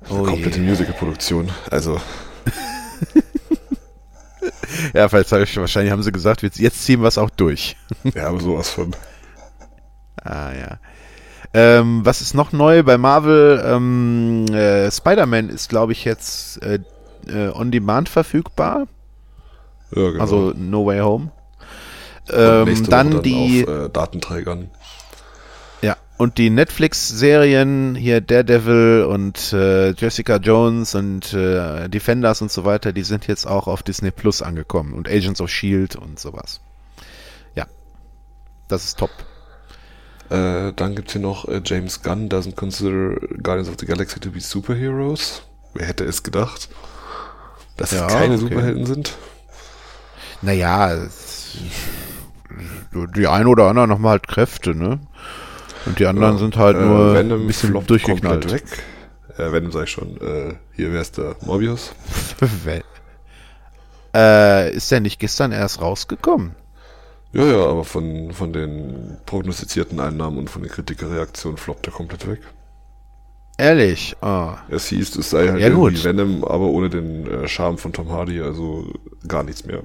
Oh 0.09 0.23
komplette 0.25 0.59
je. 0.59 0.67
Musical-Produktion. 0.67 1.49
Also 1.71 2.01
Ja, 4.93 5.11
hab 5.11 5.13
ich, 5.13 5.57
wahrscheinlich 5.57 5.91
haben 5.91 6.03
sie 6.03 6.11
gesagt, 6.11 6.41
jetzt 6.41 6.83
ziehen 6.83 7.01
wir 7.01 7.07
es 7.07 7.17
auch 7.17 7.29
durch. 7.29 7.75
ja, 8.15 8.27
aber 8.27 8.39
sowas 8.39 8.69
von. 8.69 8.95
Ah 10.25 10.53
ja. 10.53 10.77
Ähm, 11.53 12.05
was 12.05 12.21
ist 12.21 12.33
noch 12.33 12.53
neu 12.53 12.81
bei 12.83 12.97
Marvel? 12.97 13.61
Ähm, 13.65 14.45
äh, 14.53 14.89
Spider-Man 14.89 15.49
ist, 15.49 15.67
glaube 15.67 15.91
ich, 15.91 16.05
jetzt 16.05 16.63
äh, 16.63 16.79
äh, 17.27 17.49
on 17.49 17.71
Demand 17.71 18.07
verfügbar. 18.07 18.87
Ja, 19.93 20.11
genau. 20.11 20.21
Also 20.21 20.53
No 20.55 20.85
Way 20.85 20.99
Home. 20.99 21.31
Ähm, 22.31 22.85
dann 22.89 23.13
Woche 23.13 23.21
die 23.21 23.65
auf, 23.67 23.85
äh, 23.85 23.89
Datenträgern. 23.89 24.69
Und 26.17 26.37
die 26.37 26.49
Netflix-Serien 26.49 27.95
hier 27.95 28.21
Daredevil 28.21 29.05
und 29.09 29.51
äh, 29.53 29.91
Jessica 29.91 30.37
Jones 30.37 30.95
und 30.95 31.33
äh, 31.33 31.89
Defenders 31.89 32.41
und 32.41 32.51
so 32.51 32.65
weiter, 32.65 32.93
die 32.93 33.03
sind 33.03 33.27
jetzt 33.27 33.45
auch 33.47 33.67
auf 33.67 33.83
Disney 33.83 34.11
Plus 34.11 34.41
angekommen 34.41 34.93
und 34.93 35.09
Agents 35.09 35.41
of 35.41 35.49
Shield 35.49 35.95
und 35.95 36.19
sowas. 36.19 36.61
Ja, 37.55 37.65
das 38.67 38.85
ist 38.85 38.99
top. 38.99 39.09
Äh, 40.29 40.71
dann 40.73 40.95
gibt's 40.95 41.13
hier 41.13 41.21
noch 41.21 41.47
äh, 41.47 41.61
James 41.65 42.01
Gunn 42.01 42.29
doesn't 42.29 42.55
consider 42.55 43.15
Guardians 43.41 43.69
of 43.69 43.75
the 43.79 43.85
Galaxy 43.85 44.19
to 44.19 44.31
be 44.31 44.39
superheroes. 44.39 45.43
Wer 45.73 45.87
hätte 45.87 46.05
es 46.05 46.23
gedacht? 46.23 46.69
Dass 47.75 47.91
Ja, 47.91 48.05
es 48.07 48.13
keine 48.13 48.35
okay. 48.35 48.41
Superhelden 48.43 48.85
sind? 48.85 49.17
Naja, 50.41 50.93
es- 50.93 51.57
die 53.15 53.27
ein 53.27 53.47
oder 53.47 53.65
anderen 53.67 53.91
haben 53.91 54.05
halt 54.07 54.27
Kräfte, 54.27 54.75
ne? 54.75 54.99
Und 55.85 55.99
die 55.99 56.05
anderen 56.05 56.33
Ja, 56.33 56.39
sind 56.39 56.57
halt 56.57 56.77
äh, 56.77 56.81
nur 56.81 57.13
Venom 57.13 57.41
ein 57.41 57.47
bisschen 57.47 57.69
floppt 57.69 57.89
durchgeknallt. 57.89 58.41
komplett 58.47 58.71
weg. 58.71 58.83
Äh, 59.37 59.51
Venom 59.51 59.71
sag 59.71 59.83
ich 59.85 59.89
schon. 59.91 60.17
Äh, 60.21 60.53
hier, 60.75 60.93
wer 60.93 61.01
ist 61.01 61.17
der? 61.17 61.35
Morbius? 61.45 61.93
Äh, 64.15 64.71
ist 64.75 64.91
der 64.91 64.99
nicht 64.99 65.19
gestern 65.19 65.51
erst 65.51 65.81
rausgekommen? 65.81 66.55
Ja, 67.31 67.45
ja, 67.45 67.65
aber 67.65 67.83
von, 67.83 68.31
von 68.31 68.53
den 68.53 69.17
prognostizierten 69.25 69.99
Einnahmen 69.99 70.37
und 70.37 70.51
von 70.51 70.61
den 70.61 70.71
Kritikerreaktionen 70.71 71.57
floppt 71.57 71.87
er 71.87 71.93
komplett 71.93 72.27
weg. 72.27 72.41
Ehrlich? 73.57 74.15
Oh. 74.21 74.51
Es 74.69 74.87
hieß, 74.87 75.15
es 75.15 75.31
sei 75.31 75.47
halt 75.47 75.59
Ja, 75.59 75.67
irgendwie 75.69 75.95
gut. 75.95 76.03
Venom, 76.03 76.43
aber 76.43 76.65
ohne 76.65 76.89
den 76.91 77.25
äh, 77.27 77.47
Charme 77.47 77.79
von 77.79 77.91
Tom 77.91 78.11
Hardy, 78.11 78.39
also 78.39 78.85
gar 79.27 79.41
nichts 79.43 79.65
mehr. 79.65 79.81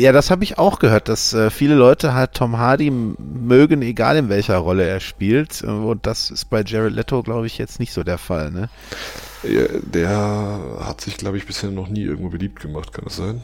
Ja, 0.00 0.12
das 0.12 0.30
habe 0.30 0.44
ich 0.44 0.58
auch 0.58 0.78
gehört, 0.78 1.08
dass 1.08 1.32
äh, 1.32 1.50
viele 1.50 1.74
Leute 1.74 2.14
halt 2.14 2.34
Tom 2.34 2.56
Hardy 2.58 2.90
mögen, 2.90 3.82
egal 3.82 4.16
in 4.16 4.28
welcher 4.28 4.58
Rolle 4.58 4.84
er 4.86 5.00
spielt. 5.00 5.62
Äh, 5.62 5.66
Und 5.66 6.06
das 6.06 6.30
ist 6.30 6.44
bei 6.46 6.62
Jared 6.62 6.92
Leto, 6.92 7.22
glaube 7.24 7.46
ich, 7.48 7.58
jetzt 7.58 7.80
nicht 7.80 7.92
so 7.92 8.04
der 8.04 8.18
Fall, 8.18 8.52
ne? 8.52 8.68
Ja, 9.42 9.66
der 9.82 10.60
hat 10.80 11.00
sich, 11.00 11.16
glaube 11.16 11.36
ich, 11.36 11.46
bisher 11.46 11.70
noch 11.70 11.88
nie 11.88 12.02
irgendwo 12.02 12.28
beliebt 12.28 12.60
gemacht, 12.60 12.92
kann 12.92 13.04
das 13.06 13.16
sein? 13.16 13.42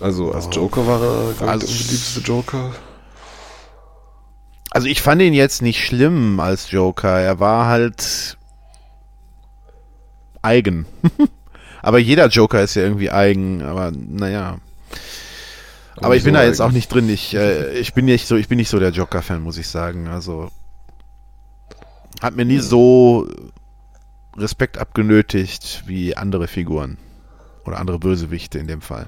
Also 0.00 0.32
als 0.32 0.48
Joker 0.52 0.86
war 0.86 1.00
er, 1.02 1.32
glaube 1.32 1.34
ich, 1.34 1.42
Also- 1.42 1.66
der 1.66 1.68
unbeliebteste 1.76 2.20
Joker. 2.20 2.70
Also 4.70 4.88
ich 4.88 5.00
fand 5.00 5.22
ihn 5.22 5.32
jetzt 5.32 5.62
nicht 5.62 5.82
schlimm 5.82 6.40
als 6.40 6.70
Joker. 6.70 7.18
Er 7.20 7.40
war 7.40 7.66
halt 7.66 8.36
eigen. 10.42 10.84
aber 11.86 11.98
jeder 11.98 12.26
Joker 12.26 12.62
ist 12.62 12.74
ja 12.74 12.82
irgendwie 12.82 13.12
eigen, 13.12 13.62
aber 13.62 13.92
naja. 13.92 14.58
Aber 15.98 16.16
ich 16.16 16.24
bin 16.24 16.34
da 16.34 16.42
jetzt 16.42 16.60
auch 16.60 16.72
nicht 16.72 16.92
drin. 16.92 17.08
Ich, 17.08 17.32
äh, 17.36 17.78
ich 17.78 17.94
bin 17.94 18.06
nicht 18.06 18.26
so, 18.26 18.34
ich 18.34 18.48
bin 18.48 18.58
nicht 18.58 18.70
so 18.70 18.80
der 18.80 18.90
Joker-Fan, 18.90 19.40
muss 19.40 19.56
ich 19.56 19.68
sagen. 19.68 20.08
Also 20.08 20.50
hat 22.20 22.34
mir 22.34 22.44
nie 22.44 22.58
so 22.58 23.28
Respekt 24.36 24.78
abgenötigt 24.78 25.84
wie 25.86 26.16
andere 26.16 26.48
Figuren. 26.48 26.98
Oder 27.64 27.78
andere 27.78 28.00
Bösewichte 28.00 28.58
in 28.58 28.66
dem 28.66 28.80
Fall. 28.80 29.06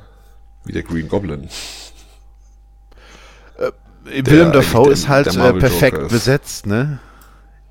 Wie 0.65 0.73
der 0.73 0.85
Green 0.85 1.09
Goblin. 1.09 1.49
Willem 4.05 4.53
eigentlich 4.53 4.53
Dafoe 4.53 4.93
ist 4.93 5.09
halt 5.09 5.27
äh, 5.27 5.53
perfekt 5.55 5.99
ist. 5.99 6.13
besetzt, 6.13 6.67
ne? 6.67 7.01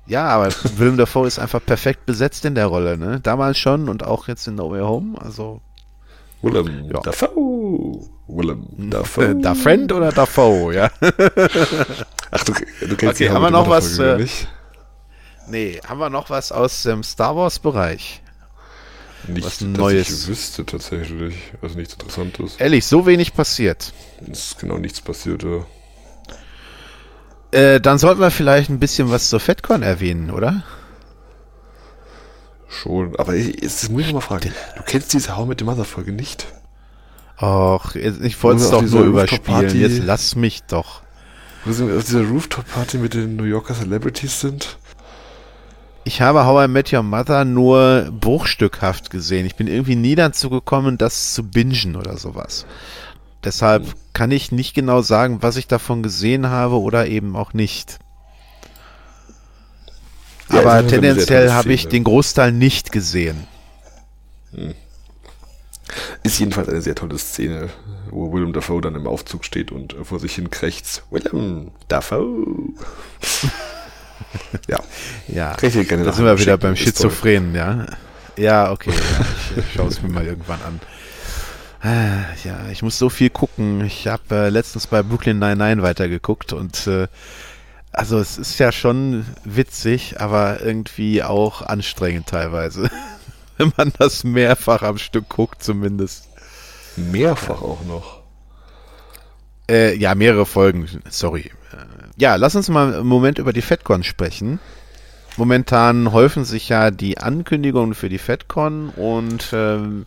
Ja, 0.08 0.26
aber 0.28 0.48
Willem 0.76 0.96
Dafoe 0.96 1.26
ist 1.26 1.38
einfach 1.38 1.64
perfekt 1.64 2.06
besetzt 2.06 2.44
in 2.44 2.54
der 2.54 2.66
Rolle, 2.66 2.96
ne? 2.96 3.20
Damals 3.20 3.58
schon 3.58 3.88
und 3.88 4.04
auch 4.04 4.26
jetzt 4.26 4.46
in 4.48 4.54
No 4.54 4.70
Way 4.70 4.80
Home, 4.80 5.20
also. 5.20 5.60
Willem 6.40 6.90
Ja. 6.90 7.00
Dafoe. 7.00 8.08
Willem 8.26 8.90
Dafoe. 8.90 9.24
Äh, 9.26 9.40
da 9.40 9.54
Friend 9.54 9.92
oder 9.92 10.10
Dafoe, 10.12 10.74
ja? 10.74 10.90
Ach, 12.30 12.44
du, 12.44 12.52
du 12.52 12.96
kennst 12.96 13.20
Okay, 13.20 13.30
haben 13.30 13.42
wir 13.42 13.50
noch 13.50 13.68
was, 13.68 13.98
äh, 13.98 14.16
nicht? 14.18 14.48
Nee, 15.48 15.80
haben 15.86 15.98
wir 15.98 16.10
noch 16.10 16.30
was 16.30 16.52
aus 16.52 16.82
dem 16.82 17.02
Star 17.02 17.36
Wars 17.36 17.58
Bereich? 17.58 18.22
Nicht, 19.26 19.44
was 19.44 19.58
dass 19.58 19.68
Neues? 19.68 20.22
ich 20.22 20.28
wüsste 20.28 20.64
tatsächlich. 20.64 21.34
Also 21.60 21.76
nichts 21.76 21.94
Interessantes. 21.94 22.56
Ehrlich, 22.56 22.86
so 22.86 23.04
wenig 23.06 23.34
passiert. 23.34 23.92
Es 24.30 24.50
ist 24.50 24.58
genau 24.58 24.78
nichts 24.78 25.00
passiert. 25.00 25.42
Ja. 25.42 25.66
Äh, 27.50 27.80
dann 27.80 27.98
sollten 27.98 28.20
wir 28.20 28.30
vielleicht 28.30 28.70
ein 28.70 28.78
bisschen 28.78 29.10
was 29.10 29.28
zur 29.28 29.40
FedCon 29.40 29.82
erwähnen, 29.82 30.30
oder? 30.30 30.64
Schon. 32.68 33.16
Aber 33.16 33.34
ich, 33.34 33.62
jetzt 33.62 33.90
muss 33.90 34.02
ich 34.02 34.12
mal 34.12 34.20
fragen. 34.20 34.52
Du 34.76 34.82
kennst 34.82 35.12
diese 35.12 35.36
How 35.36 35.46
mit 35.46 35.60
dem 35.60 35.66
Mother 35.66 35.84
Folge 35.84 36.12
nicht? 36.12 36.46
Och, 37.40 37.94
ich 37.94 38.42
wollte 38.42 38.62
es 38.62 38.70
doch 38.70 38.82
nur 38.82 39.04
überspielen. 39.04 39.80
Jetzt 39.80 40.02
lass 40.04 40.34
mich 40.36 40.64
doch. 40.64 41.02
Wo 41.64 41.72
sie 41.72 41.84
auf 41.96 42.04
dieser 42.04 42.24
Rooftop-Party 42.24 42.98
mit 42.98 43.14
den 43.14 43.36
New 43.36 43.44
Yorker 43.44 43.74
Celebrities 43.74 44.40
sind? 44.40 44.76
Ich 46.04 46.20
habe 46.20 46.46
How 46.46 46.64
I 46.64 46.68
Met 46.68 46.92
Your 46.92 47.02
Mother 47.02 47.44
nur 47.44 48.10
bruchstückhaft 48.18 49.10
gesehen. 49.10 49.46
Ich 49.46 49.56
bin 49.56 49.66
irgendwie 49.66 49.96
nie 49.96 50.14
dazu 50.14 50.50
gekommen, 50.50 50.98
das 50.98 51.34
zu 51.34 51.42
bingen 51.44 51.96
oder 51.96 52.16
sowas. 52.16 52.66
Deshalb 53.44 53.94
kann 54.12 54.30
ich 54.30 54.50
nicht 54.50 54.74
genau 54.74 55.00
sagen, 55.02 55.38
was 55.42 55.56
ich 55.56 55.68
davon 55.68 56.02
gesehen 56.02 56.48
habe 56.48 56.80
oder 56.80 57.06
eben 57.06 57.36
auch 57.36 57.52
nicht. 57.52 57.98
Ja, 60.50 60.60
Aber 60.60 60.72
eine 60.72 60.88
sehr 60.88 61.00
tendenziell 61.00 61.52
habe 61.52 61.72
ich 61.72 61.82
Szene. 61.82 61.92
den 61.92 62.04
Großteil 62.04 62.52
nicht 62.52 62.90
gesehen. 62.90 63.46
Ist 66.22 66.38
jedenfalls 66.38 66.68
eine 66.68 66.82
sehr 66.82 66.94
tolle 66.94 67.18
Szene, 67.18 67.68
wo 68.10 68.32
Willem 68.32 68.52
Dafoe 68.52 68.80
dann 68.80 68.94
im 68.94 69.06
Aufzug 69.06 69.44
steht 69.44 69.70
und 69.72 69.94
äh, 69.94 70.04
vor 70.04 70.18
sich 70.18 70.34
hin 70.34 70.50
krächzt. 70.50 71.04
Willem 71.10 71.70
Dafoe. 71.88 72.44
ja. 74.68 74.80
Ja, 75.28 75.54
gerne 75.54 76.04
da 76.04 76.12
sind 76.12 76.24
wir 76.24 76.38
wieder 76.38 76.58
beim. 76.58 76.76
Schizophrenen, 76.76 77.54
ja. 77.54 77.86
Ja, 78.36 78.70
okay, 78.70 78.90
ja, 78.92 79.26
ich 79.62 79.72
schaue 79.74 79.88
es 79.88 80.00
mir 80.00 80.08
mal 80.08 80.24
irgendwann 80.24 80.62
an. 80.62 80.80
Ah, 81.80 82.24
Ja, 82.44 82.68
ich 82.72 82.82
muss 82.82 82.98
so 82.98 83.08
viel 83.08 83.30
gucken. 83.30 83.84
Ich 83.84 84.06
habe 84.08 84.34
äh, 84.34 84.48
letztens 84.48 84.86
bei 84.86 85.02
Brooklyn 85.02 85.38
99 85.38 85.82
weitergeguckt 85.82 86.52
und 86.52 86.86
äh, 86.86 87.06
also 87.92 88.18
es 88.18 88.36
ist 88.38 88.58
ja 88.58 88.70
schon 88.72 89.24
witzig, 89.44 90.20
aber 90.20 90.60
irgendwie 90.62 91.22
auch 91.22 91.62
anstrengend 91.62 92.26
teilweise. 92.28 92.90
Wenn 93.56 93.72
man 93.76 93.92
das 93.98 94.24
mehrfach 94.24 94.82
am 94.82 94.98
Stück 94.98 95.28
guckt 95.28 95.62
zumindest. 95.62 96.28
Mehrfach 96.96 97.62
auch 97.62 97.84
noch. 97.86 98.22
Äh, 99.70 99.96
ja, 99.96 100.14
mehrere 100.14 100.46
Folgen, 100.46 100.88
sorry. 101.08 101.50
Äh, 101.72 101.76
Ja, 102.16 102.36
lass 102.36 102.56
uns 102.56 102.68
mal 102.68 102.94
einen 102.94 103.06
Moment 103.06 103.38
über 103.38 103.52
die 103.52 103.62
FedCon 103.62 104.02
sprechen. 104.02 104.58
Momentan 105.36 106.12
häufen 106.12 106.44
sich 106.44 106.68
ja 106.68 106.90
die 106.90 107.18
Ankündigungen 107.18 107.94
für 107.94 108.08
die 108.08 108.18
FedCon 108.18 108.88
und 108.90 109.50
ähm, 109.52 110.06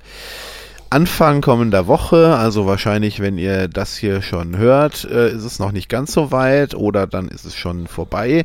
Anfang 0.93 1.39
kommender 1.39 1.87
Woche, 1.87 2.35
also 2.35 2.65
wahrscheinlich, 2.65 3.21
wenn 3.21 3.37
ihr 3.37 3.69
das 3.69 3.95
hier 3.95 4.21
schon 4.21 4.57
hört, 4.57 5.05
äh, 5.05 5.31
ist 5.31 5.45
es 5.45 5.57
noch 5.57 5.71
nicht 5.71 5.87
ganz 5.87 6.11
so 6.11 6.33
weit 6.33 6.75
oder 6.75 7.07
dann 7.07 7.29
ist 7.29 7.45
es 7.45 7.55
schon 7.55 7.87
vorbei. 7.87 8.43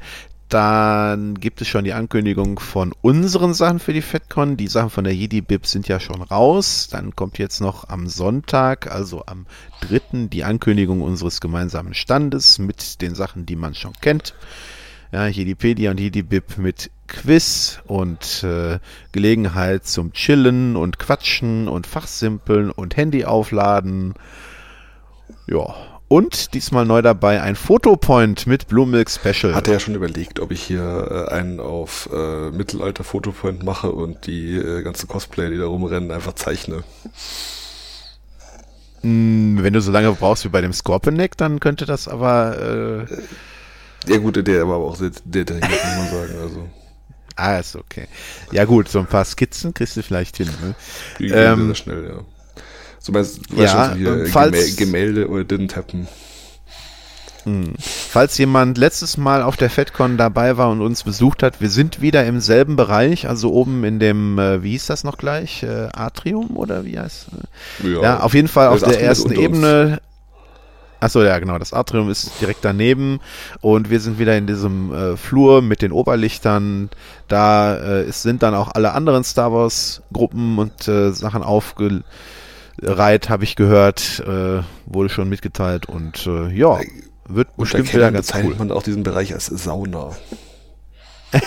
Dann 0.49 1.35
gibt 1.41 1.61
es 1.61 1.67
schon 1.67 1.83
die 1.83 1.93
Ankündigung 1.93 2.61
von 2.61 2.95
unseren 3.03 3.53
Sachen 3.53 3.81
für 3.81 3.93
die 3.93 4.01
FedCon. 4.01 4.57
Die 4.57 4.69
Sachen 4.69 4.91
von 4.91 5.03
der 5.03 5.13
Jedi 5.13 5.41
Bib 5.41 5.67
sind 5.67 5.89
ja 5.89 5.99
schon 5.99 6.23
raus. 6.23 6.87
Dann 6.89 7.17
kommt 7.17 7.39
jetzt 7.39 7.61
noch 7.61 7.89
am 7.89 8.07
Sonntag, 8.07 8.93
also 8.93 9.25
am 9.27 9.47
3. 9.81 10.29
die 10.29 10.45
Ankündigung 10.45 11.03
unseres 11.03 11.41
gemeinsamen 11.41 11.95
Standes 11.95 12.61
mit 12.61 13.03
den 13.03 13.17
Sachen, 13.17 13.45
die 13.45 13.57
man 13.57 13.75
schon 13.75 13.95
kennt. 14.01 14.35
Ja, 15.17 15.29
Jedipedia 15.29 15.93
und 15.93 15.99
Jedibib 15.99 16.59
mit 16.59 16.91
Quiz 17.07 17.79
und 17.87 18.45
äh, 18.45 18.79
Gelegenheit 19.13 19.87
zum 19.87 20.13
Chillen 20.13 20.77
und 20.77 20.99
Quatschen 20.99 21.69
und 21.69 21.87
Fachsimpeln 21.87 22.71
und 22.71 22.99
Handy 22.99 23.25
aufladen. 23.25 24.13
Ja. 25.47 25.75
Und 26.09 26.53
diesmal 26.53 26.85
neu 26.85 27.01
dabei 27.01 27.41
ein 27.41 27.57
Fotopoint 27.57 28.47
mit 28.47 28.69
Blue 28.69 28.87
Milk 28.87 29.09
Special. 29.09 29.55
Hatte 29.55 29.73
ja 29.73 29.81
schon 29.81 29.95
überlegt, 29.95 30.39
ob 30.39 30.51
ich 30.53 30.63
hier 30.63 31.27
äh, 31.31 31.33
einen 31.33 31.61
auf 31.61 32.11
äh, 32.13 32.51
Mittelalter-Fotopoint 32.51 33.63
mache 33.63 33.93
und 33.93 34.27
die 34.27 34.57
äh, 34.57 34.83
ganzen 34.83 35.09
Cosplayer, 35.09 35.49
die 35.49 35.57
da 35.57 35.65
rumrennen, 35.65 36.11
einfach 36.11 36.35
zeichne. 36.35 36.85
Hm, 39.01 39.61
Wenn 39.63 39.73
du 39.73 39.81
so 39.81 39.93
lange 39.93 40.13
brauchst 40.13 40.45
wie 40.45 40.51
bei 40.51 40.61
dem 40.61 40.75
Scorpionic, 40.75 41.39
dann 41.39 41.59
könnte 41.59 41.87
das 41.87 42.07
aber. 42.07 43.07
Äh, 44.09 44.13
Ja 44.13 44.19
gut, 44.19 44.37
der 44.47 44.69
war 44.69 44.77
aber 44.77 44.85
auch 44.87 44.97
sehr 44.97 45.11
detailliert, 45.25 45.71
muss 45.71 45.97
man 45.97 46.11
sagen. 46.11 46.35
Also, 46.43 46.69
ah, 47.37 47.59
ist 47.59 47.77
okay. 47.77 48.07
Ja, 48.53 48.65
gut, 48.65 48.89
so 48.89 48.99
ein 49.01 49.07
paar 49.07 49.25
Skizzen 49.25 49.75
kriegst 49.75 49.97
du 49.97 50.03
vielleicht 50.03 50.37
hin. 50.37 50.49
Ne? 50.63 50.75
die 51.19 51.29
Ähm, 51.31 51.67
sehr 51.67 51.75
schnell, 51.75 52.05
ja. 52.09 52.21
So 52.99 53.13
meinst 53.13 53.39
du 53.51 53.57
weißt 53.57 53.75
ja, 53.75 53.85
schon, 53.85 53.93
so 53.95 53.99
hier 53.99 54.25
ähm, 54.25 54.27
falls- 54.27 54.77
Gemälde 54.77 55.29
oder 55.29 55.43
didn't 55.43 55.77
happen. 55.77 56.09
Falls 58.11 58.37
jemand 58.39 58.77
letztes 58.77 59.17
Mal 59.19 59.41
auf 59.43 59.57
der 59.57 59.71
FedCon 59.71 60.17
dabei 60.17 60.57
war 60.57 60.69
und 60.69 60.81
uns 60.81 61.05
besucht 61.05 61.45
hat, 61.45 61.61
wir 61.61 61.71
sind 61.71 62.01
wieder 62.01 62.27
im 62.27 62.41
selben 62.41 62.75
Bereich, 62.75 63.29
also 63.29 63.53
oben 63.53 63.85
in 63.85 64.01
dem, 64.01 64.37
äh, 64.41 64.65
wie 64.65 64.73
hieß 64.73 64.87
das 64.87 65.05
noch 65.05 65.17
gleich? 65.17 65.63
Äh, 65.63 65.89
Atrium 65.93 66.57
oder 66.57 66.85
wie 66.85 66.99
heißt 66.99 67.27
Ja, 67.85 68.01
Ja, 68.03 68.21
auf 68.21 68.35
jeden 68.35 68.49
Fall 68.49 68.67
auf 68.69 68.81
Das 68.81 68.91
der 68.91 69.01
ersten 69.01 69.29
unter 69.29 69.41
uns. 69.43 70.01
Achso, 71.01 71.23
ja, 71.23 71.39
genau. 71.39 71.59
Das 71.59 71.73
Atrium 71.73 72.11
ist 72.11 72.41
direkt 72.41 72.65
daneben 72.65 73.21
und 73.61 73.91
wir 73.91 74.01
sind 74.01 74.19
wieder 74.19 74.37
in 74.37 74.47
diesem 74.47 74.93
äh, 74.93 75.17
Flur 75.17 75.63
mit 75.63 75.83
den 75.83 75.93
Oberlichtern. 75.93 76.91
Da 77.29 77.77
äh, 77.77 78.11
sind 78.13 78.43
dann 78.43 78.55
auch 78.55 78.71
alle 78.75 78.93
anderen 78.93 79.25
Star 79.25 79.53
Wars 79.53 80.03
Gruppen 80.13 80.59
und 80.59 80.89
äh, 80.89 81.13
Sachen 81.13 81.43
aufgereiht, 81.43 83.29
habe 83.29 83.45
ich 83.45 83.57
gehört, 83.57 84.21
äh, 84.27 84.63
wurde 84.87 85.09
schon 85.11 85.29
mitgeteilt 85.29 85.87
und 85.87 86.27
äh, 86.27 86.49
ja, 86.49 86.79
wird 87.29 87.49
Und 87.57 87.65
bestimmt 87.65 87.93
wieder 87.93 88.11
ganz 88.11 88.29
bezeichnet 88.29 88.53
cool. 88.53 88.67
man 88.67 88.73
auch 88.73 88.83
diesen 88.83 89.03
Bereich 89.03 89.35
als 89.35 89.47
Sauna. 89.47 90.11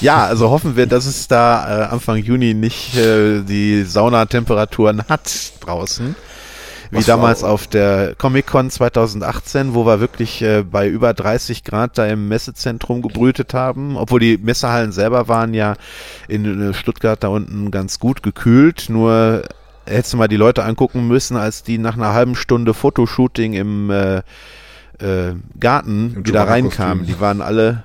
Ja, 0.00 0.24
also 0.24 0.48
hoffen 0.48 0.76
wir, 0.76 0.86
dass 0.86 1.04
es 1.04 1.28
da 1.28 1.82
äh, 1.82 1.84
Anfang 1.88 2.16
Juni 2.16 2.54
nicht 2.54 2.96
äh, 2.96 3.42
die 3.42 3.82
Saunatemperaturen 3.82 5.04
hat 5.08 5.30
draußen. 5.60 6.16
Wie 6.90 7.02
damals 7.02 7.44
auf 7.44 7.66
der 7.66 8.14
Comic-Con 8.16 8.70
2018, 8.70 9.74
wo 9.74 9.84
wir 9.86 10.00
wirklich 10.00 10.42
äh, 10.42 10.62
bei 10.62 10.88
über 10.88 11.12
30 11.14 11.64
Grad 11.64 11.98
da 11.98 12.06
im 12.06 12.28
Messezentrum 12.28 13.02
gebrütet 13.02 13.54
haben. 13.54 13.96
Obwohl 13.96 14.20
die 14.20 14.38
Messehallen 14.38 14.92
selber 14.92 15.28
waren 15.28 15.54
ja 15.54 15.74
in 16.28 16.70
äh, 16.70 16.74
Stuttgart 16.74 17.22
da 17.22 17.28
unten 17.28 17.70
ganz 17.70 17.98
gut 17.98 18.22
gekühlt. 18.22 18.86
Nur 18.88 19.44
hättest 19.86 20.14
du 20.14 20.16
mal 20.16 20.28
die 20.28 20.36
Leute 20.36 20.64
angucken 20.64 21.06
müssen, 21.06 21.36
als 21.36 21.62
die 21.62 21.78
nach 21.78 21.96
einer 21.96 22.12
halben 22.14 22.34
Stunde 22.36 22.74
Fotoshooting 22.74 23.54
im 23.54 23.90
äh, 23.90 24.18
äh, 24.98 25.34
Garten 25.60 26.14
Im 26.16 26.26
wieder 26.26 26.46
reinkamen. 26.46 27.06
Die 27.06 27.20
waren 27.20 27.40
alle 27.42 27.84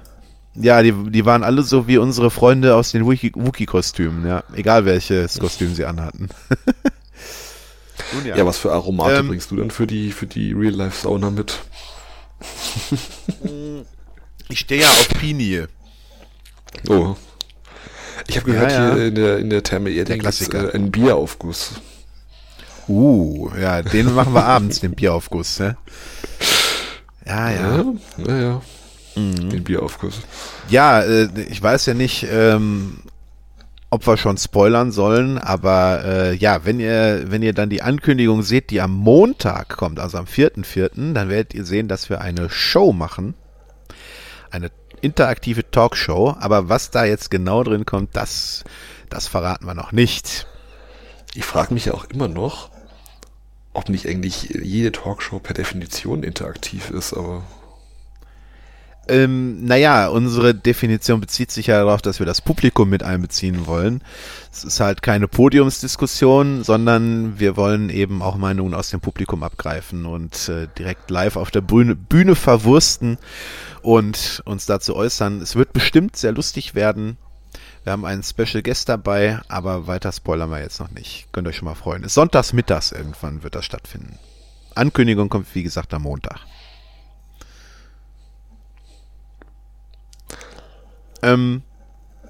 ja, 0.55 0.83
die, 0.83 0.93
die 1.09 1.25
waren 1.25 1.43
alle 1.43 1.63
so 1.63 1.87
wie 1.87 1.97
unsere 1.97 2.29
Freunde 2.29 2.75
aus 2.75 2.91
den 2.91 3.05
Wookie- 3.05 3.33
Wookie-Kostümen, 3.33 4.27
ja. 4.27 4.43
Egal 4.53 4.85
welches 4.85 5.39
Kostüm 5.39 5.73
sie 5.73 5.85
anhatten. 5.85 6.29
Nun 8.15 8.25
Ja, 8.25 8.45
was 8.45 8.57
für 8.57 8.71
Aromate 8.71 9.15
Ähm, 9.17 9.27
bringst 9.29 9.51
du 9.51 9.55
denn 9.57 9.71
für 9.71 9.87
die, 9.87 10.11
für 10.11 10.27
die 10.27 10.53
Real-Life-Sauna 10.53 11.29
mit? 11.29 11.59
Ich 14.49 14.59
stehe 14.59 14.81
ja 14.81 14.87
auf 14.87 15.07
Pinie. 15.19 15.67
Oh. 16.89 17.15
Ich 18.27 18.37
habe 18.37 18.51
gehört, 18.51 18.71
Ja, 18.71 18.89
ja. 18.89 18.95
hier 18.95 19.05
in 19.07 19.15
der, 19.15 19.37
in 19.39 19.49
der 19.49 19.63
Therme 19.63 19.89
Erding 19.89 20.21
Der 20.21 20.29
ist 20.29 20.39
Klassiker. 20.49 20.73
äh, 20.73 20.77
ein 20.77 20.91
Bieraufguss. 20.91 21.71
Uh, 22.87 23.49
ja, 23.59 23.81
den 23.81 24.13
machen 24.13 24.33
wir 24.33 24.45
abends, 24.45 24.81
den 24.81 24.91
Bieraufguss, 24.93 25.59
ne? 25.59 25.77
Ja, 27.25 27.49
ja. 27.49 27.85
Ja, 28.17 28.27
ja. 28.27 28.37
ja. 28.41 28.61
Mhm. 29.15 29.49
Den 29.49 29.63
Bieraufguss. 29.63 30.15
Ja, 30.69 31.01
äh, 31.01 31.29
ich 31.49 31.61
weiß 31.61 31.85
ja 31.85 31.93
nicht, 31.93 32.27
ähm, 32.29 32.97
ob 33.93 34.07
wir 34.07 34.17
schon 34.17 34.37
spoilern 34.39 34.91
sollen, 34.91 35.37
aber 35.37 36.03
äh, 36.03 36.33
ja, 36.33 36.65
wenn 36.65 36.79
ihr, 36.79 37.25
wenn 37.27 37.43
ihr 37.43 37.53
dann 37.53 37.69
die 37.69 37.83
Ankündigung 37.83 38.41
seht, 38.41 38.71
die 38.71 38.81
am 38.81 38.91
Montag 38.91 39.77
kommt, 39.77 39.99
also 39.99 40.17
am 40.17 40.25
4.4., 40.25 41.13
dann 41.13 41.29
werdet 41.29 41.53
ihr 41.53 41.63
sehen, 41.63 41.87
dass 41.87 42.09
wir 42.09 42.19
eine 42.19 42.49
Show 42.49 42.91
machen. 42.91 43.35
Eine 44.49 44.71
interaktive 45.01 45.69
Talkshow, 45.69 46.35
aber 46.39 46.69
was 46.69 46.89
da 46.89 47.05
jetzt 47.05 47.29
genau 47.29 47.63
drin 47.63 47.85
kommt, 47.85 48.15
das, 48.15 48.63
das 49.09 49.27
verraten 49.27 49.67
wir 49.67 49.75
noch 49.75 49.91
nicht. 49.91 50.47
Ich 51.35 51.45
frage 51.45 51.75
mich 51.75 51.85
ja 51.85 51.93
auch 51.93 52.05
immer 52.05 52.27
noch, 52.27 52.71
ob 53.73 53.89
nicht 53.89 54.07
eigentlich 54.07 54.49
jede 54.63 54.91
Talkshow 54.91 55.37
per 55.37 55.53
Definition 55.53 56.23
interaktiv 56.23 56.89
ist, 56.89 57.13
aber 57.13 57.43
Ähm, 59.09 59.65
naja, 59.65 60.07
unsere 60.07 60.55
Definition 60.55 61.19
bezieht 61.19 61.51
sich 61.51 61.67
ja 61.67 61.83
darauf, 61.83 62.01
dass 62.01 62.19
wir 62.19 62.25
das 62.25 62.39
Publikum 62.39 62.89
mit 62.89 63.03
einbeziehen 63.03 63.67
wollen. 63.67 64.01
Es 64.51 64.63
ist 64.63 64.79
halt 64.79 65.01
keine 65.01 65.27
Podiumsdiskussion, 65.27 66.63
sondern 66.63 67.37
wir 67.37 67.57
wollen 67.57 67.89
eben 67.89 68.21
auch 68.21 68.37
Meinungen 68.37 68.73
aus 68.73 68.91
dem 68.91 69.01
Publikum 69.01 69.43
abgreifen 69.43 70.05
und 70.05 70.47
äh, 70.47 70.67
direkt 70.77 71.09
live 71.09 71.35
auf 71.35 71.51
der 71.51 71.61
Bühne, 71.61 71.95
Bühne 71.95 72.35
verwursten 72.35 73.17
und 73.81 74.41
uns 74.45 74.65
dazu 74.65 74.95
äußern. 74.95 75.41
Es 75.41 75.57
wird 75.57 75.73
bestimmt 75.73 76.15
sehr 76.15 76.31
lustig 76.31 76.73
werden. 76.73 77.17
Wir 77.83 77.91
haben 77.91 78.05
einen 78.05 78.23
Special 78.23 78.63
Guest 78.63 78.87
dabei, 78.87 79.41
aber 79.49 79.87
weiter 79.87 80.13
spoilern 80.13 80.49
wir 80.49 80.61
jetzt 80.61 80.79
noch 80.79 80.91
nicht. 80.91 81.27
Könnt 81.33 81.47
euch 81.49 81.57
schon 81.57 81.65
mal 81.65 81.75
freuen. 81.75 82.03
Ist 82.03 82.13
sonntags 82.13 82.53
mittags 82.53 82.93
irgendwann 82.93 83.43
wird 83.43 83.55
das 83.55 83.65
stattfinden. 83.65 84.17
Ankündigung 84.75 85.27
kommt 85.27 85.53
wie 85.53 85.63
gesagt 85.63 85.93
am 85.93 86.03
Montag. 86.03 86.39
Ähm, 91.23 91.61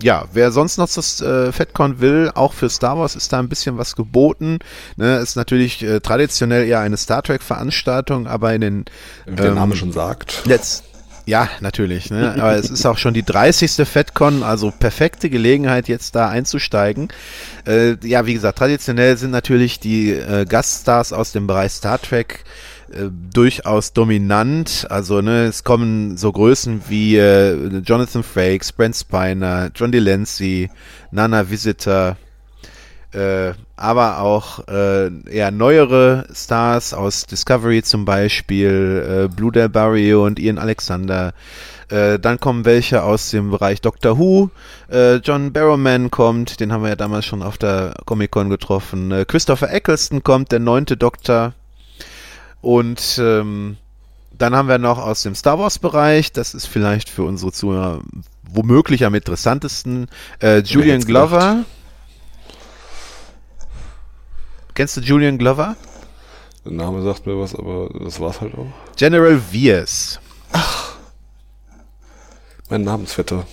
ja, 0.01 0.25
wer 0.33 0.51
sonst 0.51 0.77
noch 0.77 0.89
das 0.91 1.21
äh, 1.21 1.51
FedCon 1.51 2.01
will, 2.01 2.31
auch 2.33 2.53
für 2.53 2.69
Star 2.69 2.97
Wars 2.97 3.15
ist 3.15 3.31
da 3.31 3.39
ein 3.39 3.49
bisschen 3.49 3.77
was 3.77 3.95
geboten. 3.95 4.59
Ne, 4.97 5.17
ist 5.17 5.35
natürlich 5.35 5.83
äh, 5.83 5.99
traditionell 5.99 6.67
eher 6.67 6.79
eine 6.79 6.97
Star 6.97 7.21
Trek 7.21 7.41
Veranstaltung, 7.41 8.27
aber 8.27 8.53
in 8.53 8.61
den 8.61 8.85
Wie 9.25 9.35
der 9.35 9.53
Name 9.53 9.75
schon 9.75 9.91
sagt. 9.91 10.43
Jetzt, 10.45 10.83
ja, 11.25 11.49
natürlich. 11.61 12.09
Ne? 12.09 12.33
Aber 12.37 12.55
es 12.55 12.69
ist 12.69 12.85
auch 12.85 12.97
schon 12.97 13.13
die 13.13 13.23
30. 13.23 13.87
FedCon, 13.87 14.43
also 14.43 14.71
perfekte 14.71 15.29
Gelegenheit, 15.29 15.87
jetzt 15.87 16.15
da 16.15 16.27
einzusteigen. 16.27 17.07
Äh, 17.65 17.95
ja, 18.05 18.25
wie 18.25 18.33
gesagt, 18.33 18.57
traditionell 18.57 19.17
sind 19.17 19.31
natürlich 19.31 19.79
die 19.79 20.11
äh, 20.11 20.45
Gaststars 20.45 21.13
aus 21.13 21.31
dem 21.31 21.47
Bereich 21.47 21.71
Star 21.71 22.01
Trek 22.01 22.43
äh, 22.93 23.09
durchaus 23.33 23.93
dominant. 23.93 24.87
Also 24.89 25.21
ne, 25.21 25.45
es 25.45 25.63
kommen 25.63 26.17
so 26.17 26.31
Größen 26.31 26.81
wie 26.87 27.17
äh, 27.17 27.79
Jonathan 27.79 28.23
Frakes, 28.23 28.71
Brent 28.71 28.95
Spiner, 28.95 29.71
John 29.75 29.91
Delancey, 29.91 30.69
Nana 31.11 31.49
Visitor, 31.49 32.17
äh, 33.13 33.53
aber 33.75 34.21
auch 34.21 34.67
äh, 34.67 35.11
eher 35.29 35.51
neuere 35.51 36.25
Stars 36.33 36.93
aus 36.93 37.25
Discovery 37.25 37.83
zum 37.83 38.05
Beispiel, 38.05 39.25
äh, 39.29 39.35
Blue 39.35 39.51
Del 39.51 39.69
Barrio 39.69 40.25
und 40.25 40.39
Ian 40.39 40.57
Alexander. 40.57 41.33
Dann 41.89 42.39
kommen 42.39 42.65
welche 42.65 43.03
aus 43.03 43.29
dem 43.29 43.51
Bereich 43.51 43.79
Doctor 43.79 44.17
Who. 44.17 44.49
John 45.21 45.53
Barrowman 45.53 46.09
kommt, 46.09 46.59
den 46.59 46.73
haben 46.73 46.81
wir 46.81 46.89
ja 46.89 46.95
damals 46.95 47.25
schon 47.25 47.43
auf 47.43 47.59
der 47.59 47.93
Comic 48.05 48.31
Con 48.31 48.49
getroffen. 48.49 49.13
Christopher 49.27 49.71
Eccleston 49.71 50.23
kommt, 50.23 50.51
der 50.51 50.59
neunte 50.59 50.97
Doktor. 50.97 51.53
Und 52.63 53.19
ähm, 53.21 53.75
dann 54.31 54.55
haben 54.55 54.69
wir 54.69 54.77
noch 54.77 54.97
aus 54.97 55.21
dem 55.21 55.35
Star 55.35 55.59
Wars 55.59 55.79
Bereich, 55.79 56.31
das 56.31 56.53
ist 56.53 56.65
vielleicht 56.65 57.09
für 57.09 57.23
unsere 57.23 57.51
Zuhörer 57.51 58.01
womöglich 58.41 59.03
am 59.03 59.13
interessantesten, 59.15 60.07
äh, 60.41 60.59
Julian 60.59 61.01
gedacht? 61.01 61.07
Glover. 61.07 61.65
Kennst 64.75 64.95
du 64.95 65.01
Julian 65.01 65.37
Glover? 65.37 65.75
Der 66.63 66.71
Name 66.71 67.01
sagt 67.03 67.25
mir 67.25 67.37
was, 67.37 67.53
aber 67.53 67.89
das 68.01 68.21
war's 68.21 68.39
halt 68.39 68.55
auch. 68.55 68.67
General 68.95 69.41
Viers. 69.51 70.21
Mein 72.69 72.83
Namensvetter. 72.85 73.45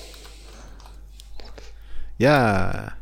Ja. 2.17 2.93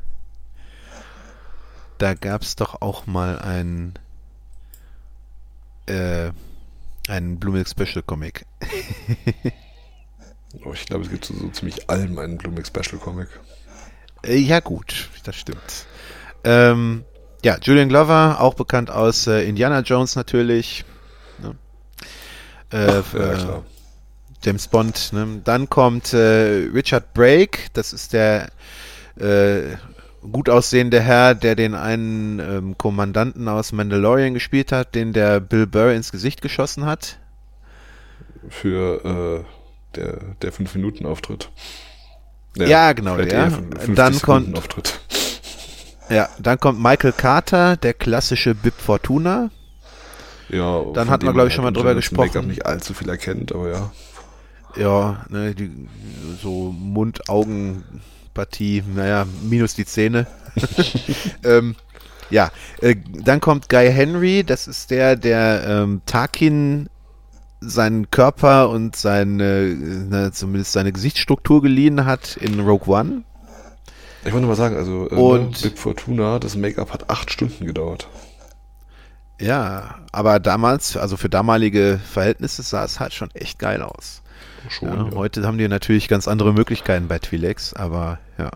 Da 1.99 2.15
gab's 2.15 2.57
doch 2.57 2.81
auch 2.81 3.07
mal 3.07 3.39
ein 3.41 3.93
äh, 5.89 6.31
einen 7.09 7.39
Blue 7.39 7.53
Milk 7.55 7.69
Special 7.69 8.03
Comic. 8.03 8.45
Oh, 10.65 10.73
ich 10.73 10.87
glaube, 10.87 11.05
es 11.05 11.11
gibt 11.11 11.25
so, 11.25 11.35
so 11.35 11.49
ziemlich 11.49 11.89
allem 11.91 12.19
einen 12.19 12.39
Blumig 12.39 12.67
Special 12.67 12.99
Comic. 12.99 13.29
Äh, 14.25 14.37
ja, 14.39 14.61
gut, 14.61 15.11
das 15.25 15.37
stimmt. 15.37 15.87
Ähm, 16.45 17.05
ja, 17.45 17.59
Julian 17.61 17.89
Glover, 17.89 18.41
auch 18.41 18.55
bekannt 18.55 18.91
aus 18.91 19.27
äh, 19.27 19.43
Indiana 19.47 19.81
Jones 19.81 20.17
natürlich. 20.17 20.85
Ne? 21.39 21.55
Äh, 22.73 22.87
Ja, 22.87 22.99
äh, 22.99 23.03
klar. 23.03 23.65
James 24.43 24.69
Bond. 24.69 25.13
Ne? 25.13 25.41
Dann 25.45 25.69
kommt 25.69 26.13
äh, 26.15 26.69
Richard 26.73 27.13
Brake, 27.13 27.69
das 27.75 27.93
ist 27.93 28.13
der 28.13 28.51
äh, 29.21 29.77
gut 30.33 30.49
aussehende 30.49 31.01
Herr, 31.01 31.35
der 31.35 31.55
den 31.55 31.75
einen 31.75 32.39
ähm, 32.41 32.79
Kommandanten 32.79 33.49
aus 33.49 33.73
Mandalorian 33.73 34.35
gespielt 34.35 34.73
hat, 34.73 34.95
den 34.95 35.13
der 35.13 35.41
Bill 35.41 35.67
Burr 35.67 35.93
ins 35.93 36.11
Gesicht 36.13 36.43
geschossen 36.43 36.85
hat. 36.87 37.19
Für 38.49 39.45
äh, 39.45 39.97
der, 39.97 40.19
der 40.43 40.53
5-Minuten-Auftritt. 40.53 41.51
Ja, 42.57 42.93
genau, 42.93 43.15
vielleicht 43.15 43.33
der. 43.33 43.39
eher 43.45 43.51
fün- 43.53 43.71
50 43.79 43.95
Dann 43.95 44.21
kommt- 44.21 44.59
Auftritt. 44.59 45.01
Ja, 46.11 46.27
dann 46.39 46.59
kommt 46.59 46.81
Michael 46.83 47.13
Carter, 47.13 47.77
der 47.77 47.93
klassische 47.93 48.55
Bib 48.55 48.73
Fortuna. 48.79 49.51
Ja, 50.49 50.81
Dann 50.95 50.95
von 50.95 51.11
hatten 51.11 51.27
wir, 51.27 51.33
dem 51.33 51.35
glaub 51.35 51.49
ich, 51.49 51.53
schon 51.53 51.65
man 51.65 51.75
mal 51.75 51.79
drüber 51.79 51.93
dem 51.93 51.97
Make-up 51.97 52.23
gesprochen. 52.33 52.47
nicht 52.47 52.65
allzu 52.65 52.95
viel 52.95 53.11
erkennt, 53.11 53.53
aber 53.55 53.69
ja. 53.71 53.91
Ja, 54.75 55.27
ne, 55.29 55.55
die, 55.55 55.87
so 56.41 56.73
Mund-Augen-Partie, 58.39 58.83
naja, 58.95 59.27
minus 59.43 59.75
die 59.75 59.85
Zähne. 59.85 60.27
ähm, 61.45 61.77
ja, 62.31 62.51
äh, 62.81 62.97
dann 63.25 63.41
kommt 63.41 63.69
Guy 63.69 63.91
Henry, 63.91 64.45
das 64.45 64.69
ist 64.69 64.91
der, 64.91 65.17
der 65.17 65.65
ähm, 65.67 66.03
Tarkin 66.07 66.89
seinen 67.61 68.11
Körper 68.11 68.69
und 68.71 68.95
seine, 68.95 69.75
ne, 69.75 70.31
zumindest 70.33 70.73
seine 70.73 70.93
Gesichtsstruktur 70.93 71.63
geliehen 71.63 72.05
hat 72.05 72.37
in 72.37 72.61
Rogue 72.61 72.95
One. 72.95 73.23
Ich 74.25 74.33
wollte 74.33 74.41
nur 74.41 74.51
mal 74.51 74.57
sagen, 74.57 74.77
also 74.77 75.09
äh, 75.11 75.15
Und- 75.15 75.63
Bib 75.63 75.79
Fortuna, 75.79 76.39
das 76.39 76.57
Make-up 76.57 76.93
hat 76.93 77.11
acht 77.11 77.33
Stunden 77.33 77.67
gedauert. 77.67 78.09
Ja, 79.41 80.01
aber 80.11 80.41
damals, 80.41 80.97
also 80.97 81.17
für 81.17 81.29
damalige 81.29 82.01
Verhältnisse 82.05 82.63
sah 82.63 82.85
es 82.85 82.99
halt 82.99 83.15
schon 83.15 83.31
echt 83.35 83.61
geil 83.61 83.83
aus. 83.83 84.23
Schon, 84.69 84.89
Ja, 84.89 84.95
ja. 85.09 85.15
Heute 85.15 85.47
haben 85.47 85.59
die 85.59 85.69
natürlich 85.69 86.09
ganz 86.09 86.29
andere 86.29 86.53
Möglichkeiten 86.53 87.09
bei 87.09 87.17
Twi'leks, 87.17 87.77
aber 87.77 88.19
ja. 88.39 88.51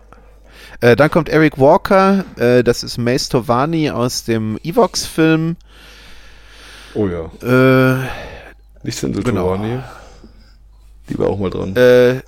Äh, 0.81 0.95
dann 0.95 1.09
kommt 1.11 1.29
Eric 1.29 1.57
Walker, 1.57 2.25
äh, 2.37 2.63
das 2.63 2.83
ist 2.83 2.97
Mace 2.97 3.29
Tovani 3.29 3.89
aus 3.91 4.23
dem 4.23 4.57
Evox-Film. 4.63 5.55
Oh 6.95 7.07
ja. 7.07 7.25
Äh, 7.41 8.07
Nicht 8.83 8.97
Sindel 8.97 9.23
Genau. 9.23 9.55
Tovani. 9.55 9.79
Die 11.09 11.17
war 11.19 11.27
auch 11.27 11.37
mal 11.39 11.49
dran. 11.49 11.75
äh, 11.75 12.21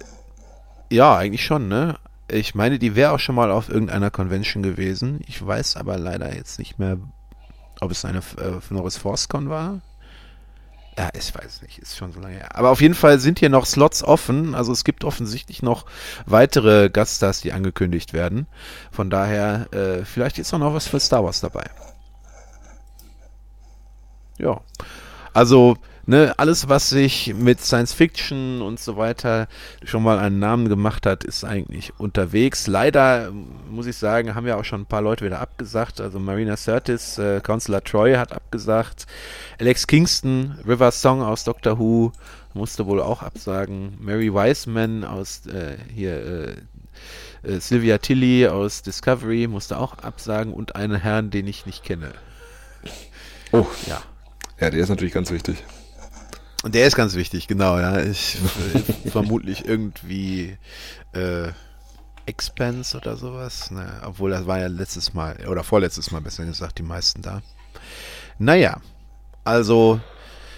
ja, 0.91 1.15
eigentlich 1.17 1.43
schon, 1.45 1.67
ne? 1.67 1.95
Ich 2.27 2.55
meine, 2.55 2.79
die 2.79 2.95
wäre 2.95 3.11
auch 3.11 3.19
schon 3.19 3.35
mal 3.35 3.51
auf 3.51 3.69
irgendeiner 3.69 4.09
Convention 4.09 4.63
gewesen. 4.63 5.21
Ich 5.27 5.45
weiß 5.45 5.77
aber 5.77 5.97
leider 5.97 6.35
jetzt 6.35 6.57
nicht 6.59 6.79
mehr, 6.79 6.97
ob 7.81 7.91
es 7.91 8.03
eine 8.05 8.19
äh, 8.19 8.59
Norris 8.69 8.97
ForceCon 8.97 9.49
war. 9.49 9.81
Ja, 10.97 11.09
ich 11.13 11.35
weiß 11.35 11.61
nicht, 11.61 11.79
ist 11.79 11.97
schon 11.97 12.13
so 12.13 12.21
lange 12.21 12.35
her. 12.35 12.55
Aber 12.55 12.69
auf 12.69 12.79
jeden 12.79 12.93
Fall 12.93 13.19
sind 13.19 13.39
hier 13.39 13.49
noch 13.49 13.65
Slots 13.65 14.01
offen. 14.01 14.55
Also 14.55 14.71
es 14.71 14.85
gibt 14.85 15.03
offensichtlich 15.03 15.61
noch 15.61 15.85
weitere 16.25 16.89
Gaststars, 16.89 17.41
die 17.41 17.51
angekündigt 17.51 18.13
werden. 18.13 18.47
Von 18.91 19.09
daher, 19.09 19.67
äh, 19.73 20.05
vielleicht 20.05 20.39
ist 20.39 20.53
auch 20.53 20.59
noch 20.59 20.73
was 20.73 20.87
für 20.87 20.99
Star 21.01 21.23
Wars 21.23 21.41
dabei. 21.41 21.65
Ja. 24.37 24.61
Also, 25.33 25.77
ne, 26.05 26.33
alles, 26.37 26.69
was 26.69 26.89
sich 26.89 27.33
mit 27.35 27.61
Science 27.61 27.93
Fiction 27.93 28.61
und 28.61 28.79
so 28.79 28.97
weiter 28.97 29.47
schon 29.83 30.03
mal 30.03 30.19
einen 30.19 30.39
Namen 30.39 30.69
gemacht 30.69 31.05
hat, 31.05 31.23
ist 31.23 31.43
eigentlich 31.43 31.93
unterwegs. 31.97 32.67
Leider, 32.67 33.31
muss 33.69 33.85
ich 33.87 33.97
sagen, 33.97 34.35
haben 34.35 34.47
ja 34.47 34.57
auch 34.57 34.65
schon 34.65 34.81
ein 34.81 34.85
paar 34.85 35.01
Leute 35.01 35.25
wieder 35.25 35.39
abgesagt. 35.39 36.01
Also 36.01 36.19
Marina 36.19 36.57
Sirtis, 36.57 37.17
äh, 37.17 37.41
Counselor 37.41 37.83
Troy 37.83 38.15
hat 38.15 38.33
abgesagt. 38.33 39.05
Alex 39.59 39.87
Kingston, 39.87 40.57
River 40.67 40.91
Song 40.91 41.21
aus 41.21 41.43
Doctor 41.43 41.79
Who, 41.79 42.11
musste 42.53 42.85
wohl 42.85 43.01
auch 43.01 43.21
absagen. 43.21 43.97
Mary 43.99 44.33
Wiseman 44.33 45.03
aus 45.03 45.45
äh, 45.45 45.77
hier 45.93 46.15
äh, 46.15 46.55
äh, 47.43 47.59
Sylvia 47.59 47.97
Tilly 47.97 48.47
aus 48.47 48.81
Discovery 48.81 49.47
musste 49.47 49.77
auch 49.77 49.97
absagen 49.99 50.53
und 50.53 50.75
einen 50.75 50.95
Herrn, 50.95 51.29
den 51.29 51.47
ich 51.47 51.65
nicht 51.65 51.83
kenne. 51.83 52.13
Oh, 53.51 53.65
Ja. 53.87 54.01
ja, 54.59 54.69
der 54.69 54.79
ist 54.81 54.89
natürlich 54.89 55.13
ganz 55.13 55.31
wichtig. 55.31 55.63
Und 56.65 56.73
der 56.73 56.87
ist 56.87 56.95
ganz 56.95 57.13
wichtig, 57.13 57.47
genau, 57.47 57.77
ja. 57.77 57.99
Ich 58.01 58.39
äh, 58.73 59.09
vermutlich 59.11 59.67
irgendwie 59.67 60.57
äh, 61.13 61.49
Expense 62.25 62.97
oder 62.97 63.17
sowas. 63.17 63.69
Ne? 63.69 63.85
Obwohl 64.03 64.31
das 64.31 64.47
war 64.47 64.57
ja 64.57 64.65
letztes 64.65 65.13
Mal, 65.13 65.37
oder 65.47 65.63
vorletztes 65.63 66.09
Mal 66.09 66.21
besser 66.21 66.43
gesagt, 66.43 66.79
die 66.79 66.83
meisten 66.83 67.21
da. 67.21 67.43
Naja, 68.39 68.81
also 69.43 69.99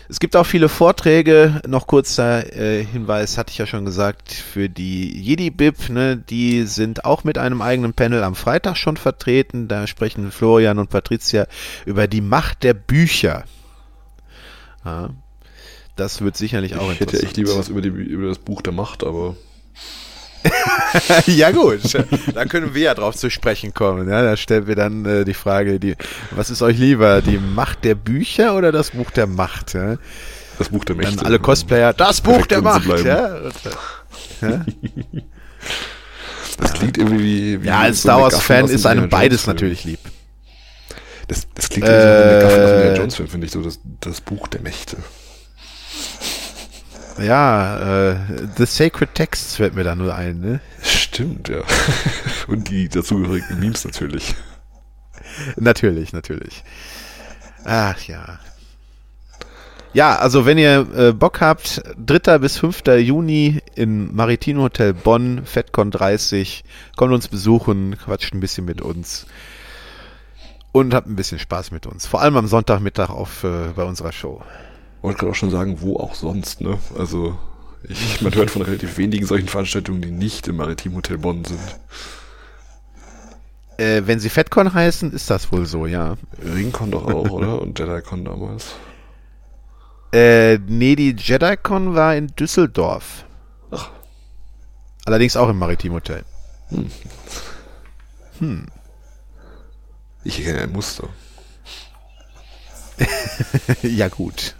es 0.07 0.21
gibt 0.21 0.37
auch 0.37 0.45
viele 0.45 0.69
Vorträge. 0.69 1.61
Noch 1.67 1.87
kurzer 1.87 2.55
äh, 2.55 2.85
Hinweis, 2.85 3.37
hatte 3.37 3.51
ich 3.51 3.57
ja 3.57 3.65
schon 3.65 3.83
gesagt, 3.83 4.31
für 4.31 4.69
die 4.69 5.11
Jedi-Bib, 5.11 5.89
ne, 5.89 6.15
die 6.15 6.63
sind 6.63 7.03
auch 7.03 7.25
mit 7.25 7.37
einem 7.37 7.61
eigenen 7.61 7.91
Panel 7.91 8.23
am 8.23 8.35
Freitag 8.35 8.77
schon 8.77 8.95
vertreten. 8.95 9.67
Da 9.67 9.87
sprechen 9.87 10.31
Florian 10.31 10.79
und 10.79 10.89
Patricia 10.89 11.47
über 11.85 12.07
die 12.07 12.21
Macht 12.21 12.63
der 12.63 12.75
Bücher. 12.75 13.43
Ja. 14.85 15.09
Das 15.97 16.21
wird 16.21 16.37
sicherlich 16.37 16.75
auch 16.75 16.91
Ich 16.91 16.99
hätte 16.99 17.21
echt 17.21 17.37
lieber 17.37 17.57
was 17.57 17.69
über, 17.69 17.81
die, 17.81 17.89
über 17.89 18.27
das 18.27 18.37
Buch 18.37 18.61
der 18.61 18.73
Macht, 18.73 19.03
aber 19.03 19.35
ja 21.25 21.51
gut, 21.51 21.81
da 22.33 22.45
können 22.45 22.73
wir 22.73 22.83
ja 22.83 22.93
drauf 22.93 23.15
zu 23.15 23.29
sprechen 23.29 23.73
kommen. 23.73 24.07
Ja, 24.07 24.21
da 24.21 24.37
stellen 24.37 24.67
wir 24.67 24.75
dann 24.75 25.05
äh, 25.05 25.25
die 25.25 25.33
Frage, 25.33 25.79
die, 25.79 25.95
was 26.31 26.49
ist 26.49 26.61
euch 26.61 26.77
lieber, 26.77 27.21
die 27.21 27.37
Macht 27.37 27.83
der 27.83 27.95
Bücher 27.95 28.55
oder 28.55 28.71
das 28.71 28.91
Buch 28.91 29.11
der 29.11 29.27
Macht? 29.27 29.73
Ja? 29.73 29.97
das 30.57 30.69
Buch 30.69 30.85
der 30.85 30.95
Mächte. 30.95 31.17
Dann 31.17 31.25
alle 31.25 31.39
Cosplayer, 31.39 31.93
das 31.93 32.21
Buch 32.21 32.45
der 32.45 32.61
Macht. 32.61 32.87
Ja? 33.03 33.39
Ja? 34.41 34.65
Das 36.57 36.73
klingt 36.73 36.97
irgendwie 36.97 37.23
wie. 37.23 37.63
wie 37.63 37.67
ja, 37.67 37.79
als 37.79 38.01
so 38.01 38.09
Star 38.09 38.21
Wars-Fan 38.21 38.67
ist 38.67 38.85
einem 38.85 39.09
beides 39.09 39.47
natürlich 39.47 39.83
lieb. 39.83 39.99
Das, 41.27 41.47
das 41.53 41.69
klingt 41.69 41.87
irgendwie 41.87 42.07
so 42.07 42.07
wie 42.07 42.23
eine 42.23 42.63
aus 42.63 42.83
dem 42.83 42.95
Jones-Film, 42.95 43.27
finde 43.27 43.45
ich, 43.47 43.51
so 43.51 43.61
das, 43.61 43.79
das 43.99 44.21
Buch 44.21 44.47
der 44.47 44.61
Mächte. 44.61 44.97
Ja, 47.19 48.11
äh, 48.11 48.15
The 48.57 48.65
Sacred 48.65 49.15
Texts 49.15 49.55
fällt 49.55 49.75
mir 49.75 49.83
da 49.83 49.95
nur 49.95 50.13
ein, 50.13 50.39
ne? 50.39 50.59
Stimmt, 50.83 51.49
ja. 51.49 51.61
Und 52.47 52.69
die 52.69 52.89
dazugehörigen 52.89 53.59
Memes 53.59 53.85
natürlich. 53.85 54.35
Natürlich, 55.55 56.13
natürlich. 56.13 56.63
Ach 57.65 57.99
ja. 58.03 58.39
Ja, 59.93 60.17
also 60.17 60.45
wenn 60.45 60.57
ihr 60.57 60.87
äh, 60.95 61.13
Bock 61.13 61.41
habt, 61.41 61.81
3. 62.05 62.37
bis 62.37 62.57
5. 62.57 62.83
Juni 62.99 63.61
im 63.75 64.15
Maritim 64.15 64.59
Hotel 64.59 64.93
Bonn, 64.93 65.43
FedCon 65.45 65.89
30, 65.91 66.63
kommt 66.95 67.13
uns 67.13 67.27
besuchen, 67.27 67.97
quatscht 67.97 68.33
ein 68.33 68.39
bisschen 68.39 68.65
mit 68.65 68.81
uns 68.81 69.25
und 70.71 70.93
habt 70.93 71.07
ein 71.07 71.15
bisschen 71.15 71.39
Spaß 71.39 71.71
mit 71.71 71.87
uns. 71.87 72.05
Vor 72.05 72.21
allem 72.21 72.37
am 72.37 72.47
Sonntagmittag 72.47 73.09
auf, 73.09 73.43
äh, 73.43 73.69
bei 73.75 73.83
unserer 73.83 74.11
Show. 74.11 74.43
Wollte 75.07 75.19
gerade 75.19 75.31
auch 75.31 75.35
schon 75.35 75.51
sagen, 75.51 75.79
wo 75.79 75.95
auch 75.95 76.15
sonst, 76.15 76.59
ne? 76.59 76.77
Also, 76.97 77.37
ich, 77.87 78.21
man 78.21 78.35
hört 78.35 78.51
von 78.51 78.61
relativ 78.61 78.97
wenigen 78.97 79.25
solchen 79.25 79.47
Veranstaltungen, 79.47 80.01
die 80.01 80.11
nicht 80.11 80.49
im 80.49 80.57
Maritim 80.57 80.97
Hotel 80.97 81.17
Bonn 81.17 81.45
sind. 81.45 81.61
Äh, 83.77 84.01
wenn 84.05 84.19
sie 84.19 84.27
FedCon 84.27 84.73
heißen, 84.73 85.13
ist 85.13 85.29
das 85.29 85.49
wohl 85.53 85.65
so, 85.65 85.85
ja. 85.85 86.17
Ringcon 86.43 86.91
doch 86.91 87.05
auch, 87.05 87.29
oder? 87.29 87.61
Und 87.61 87.79
JediCon 87.79 88.25
damals. 88.25 88.75
Äh, 90.11 90.57
nee, 90.67 90.97
die 90.97 91.15
JediCon 91.17 91.95
war 91.95 92.13
in 92.13 92.27
Düsseldorf. 92.27 93.23
Ach. 93.71 93.89
Allerdings 95.05 95.37
auch 95.37 95.47
im 95.47 95.57
Maritim 95.57 95.93
Hotel. 95.93 96.25
Ich 100.25 100.39
erkenne 100.39 100.63
ein 100.63 100.73
Muster. 100.73 101.07
ja, 103.83 104.09
gut. 104.09 104.53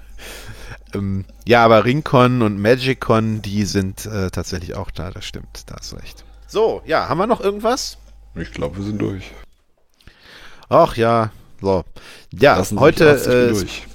Ähm, 0.93 1.25
ja, 1.45 1.63
aber 1.63 1.85
Ringcon 1.85 2.41
und 2.41 2.59
MagicCon, 2.59 3.41
die 3.41 3.65
sind 3.65 4.05
äh, 4.05 4.29
tatsächlich 4.31 4.75
auch 4.75 4.91
da, 4.91 5.11
das 5.11 5.25
stimmt, 5.25 5.63
da 5.67 5.75
hast 5.77 5.93
recht. 5.95 6.23
So, 6.47 6.81
ja, 6.85 7.09
haben 7.09 7.17
wir 7.17 7.27
noch 7.27 7.41
irgendwas? 7.41 7.97
Ich 8.35 8.51
glaube, 8.51 8.77
wir 8.77 8.83
sind 8.83 8.99
durch. 8.99 9.31
Ach 10.69 10.95
ja, 10.95 11.31
so. 11.61 11.83
Ja, 12.31 12.57
Lassen 12.57 12.79
heute, 12.79 13.09
äh, 13.09 13.51
durch. 13.51 13.87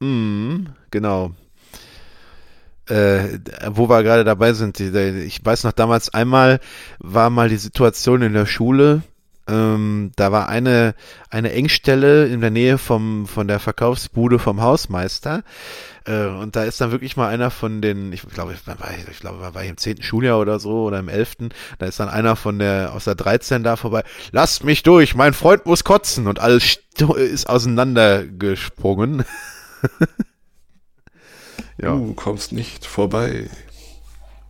mh, 0.00 0.70
genau. 0.90 1.32
Äh, 2.86 3.38
wo 3.68 3.88
wir 3.88 4.02
gerade 4.02 4.24
dabei 4.24 4.52
sind, 4.52 4.80
ich 4.80 5.44
weiß 5.44 5.62
noch 5.62 5.72
damals 5.72 6.12
einmal 6.12 6.58
war 6.98 7.30
mal 7.30 7.48
die 7.48 7.56
Situation 7.56 8.22
in 8.22 8.32
der 8.32 8.46
Schule, 8.46 9.02
ähm, 9.50 10.12
da 10.16 10.30
war 10.30 10.48
eine, 10.48 10.94
eine 11.28 11.52
Engstelle 11.52 12.26
in 12.26 12.40
der 12.40 12.50
Nähe 12.50 12.78
vom, 12.78 13.26
von 13.26 13.48
der 13.48 13.58
Verkaufsbude 13.58 14.38
vom 14.38 14.60
Hausmeister. 14.60 15.42
Äh, 16.06 16.26
und 16.26 16.54
da 16.54 16.64
ist 16.64 16.80
dann 16.80 16.92
wirklich 16.92 17.16
mal 17.16 17.28
einer 17.28 17.50
von 17.50 17.82
den, 17.82 18.12
ich 18.12 18.22
glaube, 18.22 18.54
ich, 18.54 18.66
war, 18.66 18.76
ich 19.10 19.18
glaube, 19.18 19.54
war 19.54 19.62
ich 19.62 19.70
im 19.70 19.76
zehnten 19.76 20.02
Schuljahr 20.02 20.38
oder 20.38 20.60
so 20.60 20.84
oder 20.84 21.00
im 21.00 21.08
elften, 21.08 21.50
da 21.78 21.86
ist 21.86 21.98
dann 22.00 22.08
einer 22.08 22.36
von 22.36 22.58
der, 22.58 22.92
aus 22.94 23.04
der 23.04 23.16
13 23.16 23.64
da 23.64 23.76
vorbei, 23.76 24.04
lasst 24.30 24.64
mich 24.64 24.82
durch, 24.82 25.14
mein 25.14 25.34
Freund 25.34 25.66
muss 25.66 25.84
kotzen 25.84 26.26
und 26.26 26.38
alles 26.38 26.78
ist 27.16 27.48
auseinandergesprungen. 27.48 29.24
ja. 31.78 31.90
Du 31.90 32.14
kommst 32.14 32.52
nicht 32.52 32.86
vorbei. 32.86 33.50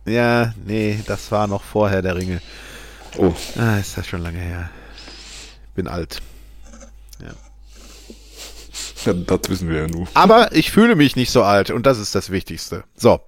ja, 0.05 0.53
nee, 0.65 0.99
das 1.07 1.31
war 1.31 1.47
noch 1.47 1.63
vorher 1.63 2.01
der 2.01 2.15
Ringe. 2.15 2.39
Oh, 3.17 3.33
Ah, 3.57 3.77
ist 3.77 3.97
das 3.97 4.07
schon 4.07 4.21
lange 4.21 4.39
her. 4.39 4.69
Bin 5.75 5.87
alt. 5.87 6.21
ja, 9.05 9.13
das 9.13 9.49
wissen 9.49 9.69
wir 9.69 9.81
ja 9.81 9.87
nur. 9.87 10.07
Aber 10.13 10.53
ich 10.53 10.71
fühle 10.71 10.95
mich 10.95 11.15
nicht 11.15 11.31
so 11.31 11.43
alt 11.43 11.71
und 11.71 11.85
das 11.85 11.99
ist 11.99 12.15
das 12.15 12.29
Wichtigste. 12.29 12.83
So. 12.95 13.21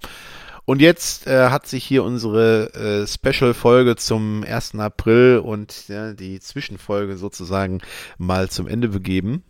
Und 0.66 0.82
jetzt 0.82 1.28
äh, 1.28 1.50
hat 1.50 1.68
sich 1.68 1.84
hier 1.84 2.04
unsere 2.06 2.74
äh, 2.74 3.08
Special-Folge 3.08 3.98
zum 3.98 4.46
1. 4.48 4.76
April 4.76 5.40
und 5.40 5.90
ja, 5.90 6.14
die 6.14 6.40
Zwischenfolge 6.40 7.18
sozusagen 7.18 7.82
mal 8.18 8.50
zum 8.50 8.68
Ende 8.68 8.88
begeben. 8.88 9.44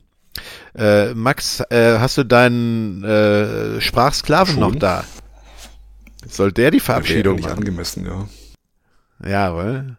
Äh, 0.75 1.13
Max, 1.13 1.60
äh, 1.69 1.99
hast 1.99 2.17
du 2.17 2.23
deinen 2.23 3.03
äh, 3.03 3.79
Sprachsklaven 3.79 4.56
Schon? 4.56 4.62
noch 4.62 4.75
da? 4.75 5.03
Soll 6.27 6.51
der 6.51 6.71
die 6.71 6.79
Verabschiedung 6.79 7.36
nicht 7.36 7.45
machen? 7.45 7.60
angemessen, 7.60 8.06
ja. 8.06 8.27
Jawohl. 9.29 9.97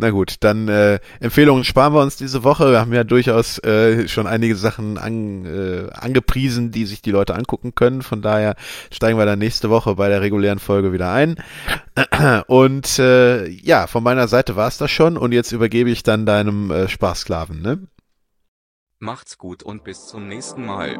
Na 0.00 0.10
gut, 0.10 0.36
dann 0.40 0.68
äh, 0.68 1.00
Empfehlungen 1.18 1.64
sparen 1.64 1.92
wir 1.92 2.00
uns 2.00 2.16
diese 2.16 2.44
Woche. 2.44 2.70
Wir 2.70 2.80
haben 2.80 2.92
ja 2.92 3.02
durchaus 3.02 3.58
äh, 3.64 4.06
schon 4.06 4.28
einige 4.28 4.54
Sachen 4.54 4.96
an, 4.96 5.44
äh, 5.44 5.90
angepriesen, 5.92 6.70
die 6.70 6.86
sich 6.86 7.02
die 7.02 7.10
Leute 7.10 7.34
angucken 7.34 7.74
können. 7.74 8.02
Von 8.02 8.22
daher 8.22 8.54
steigen 8.92 9.18
wir 9.18 9.26
dann 9.26 9.40
nächste 9.40 9.70
Woche 9.70 9.96
bei 9.96 10.08
der 10.08 10.20
regulären 10.20 10.60
Folge 10.60 10.92
wieder 10.92 11.12
ein. 11.12 11.34
Und 12.46 13.00
äh, 13.00 13.48
ja, 13.48 13.88
von 13.88 14.04
meiner 14.04 14.28
Seite 14.28 14.54
war 14.54 14.68
es 14.68 14.78
das 14.78 14.92
schon. 14.92 15.16
Und 15.16 15.32
jetzt 15.32 15.50
übergebe 15.50 15.90
ich 15.90 16.04
dann 16.04 16.26
deinem 16.26 16.70
äh, 16.70 16.88
Spaßsklaven. 16.88 17.60
Ne? 17.60 17.88
Macht's 19.00 19.36
gut 19.36 19.62
und 19.62 19.82
bis 19.84 20.06
zum 20.06 20.28
nächsten 20.28 20.64
Mal. 20.64 20.96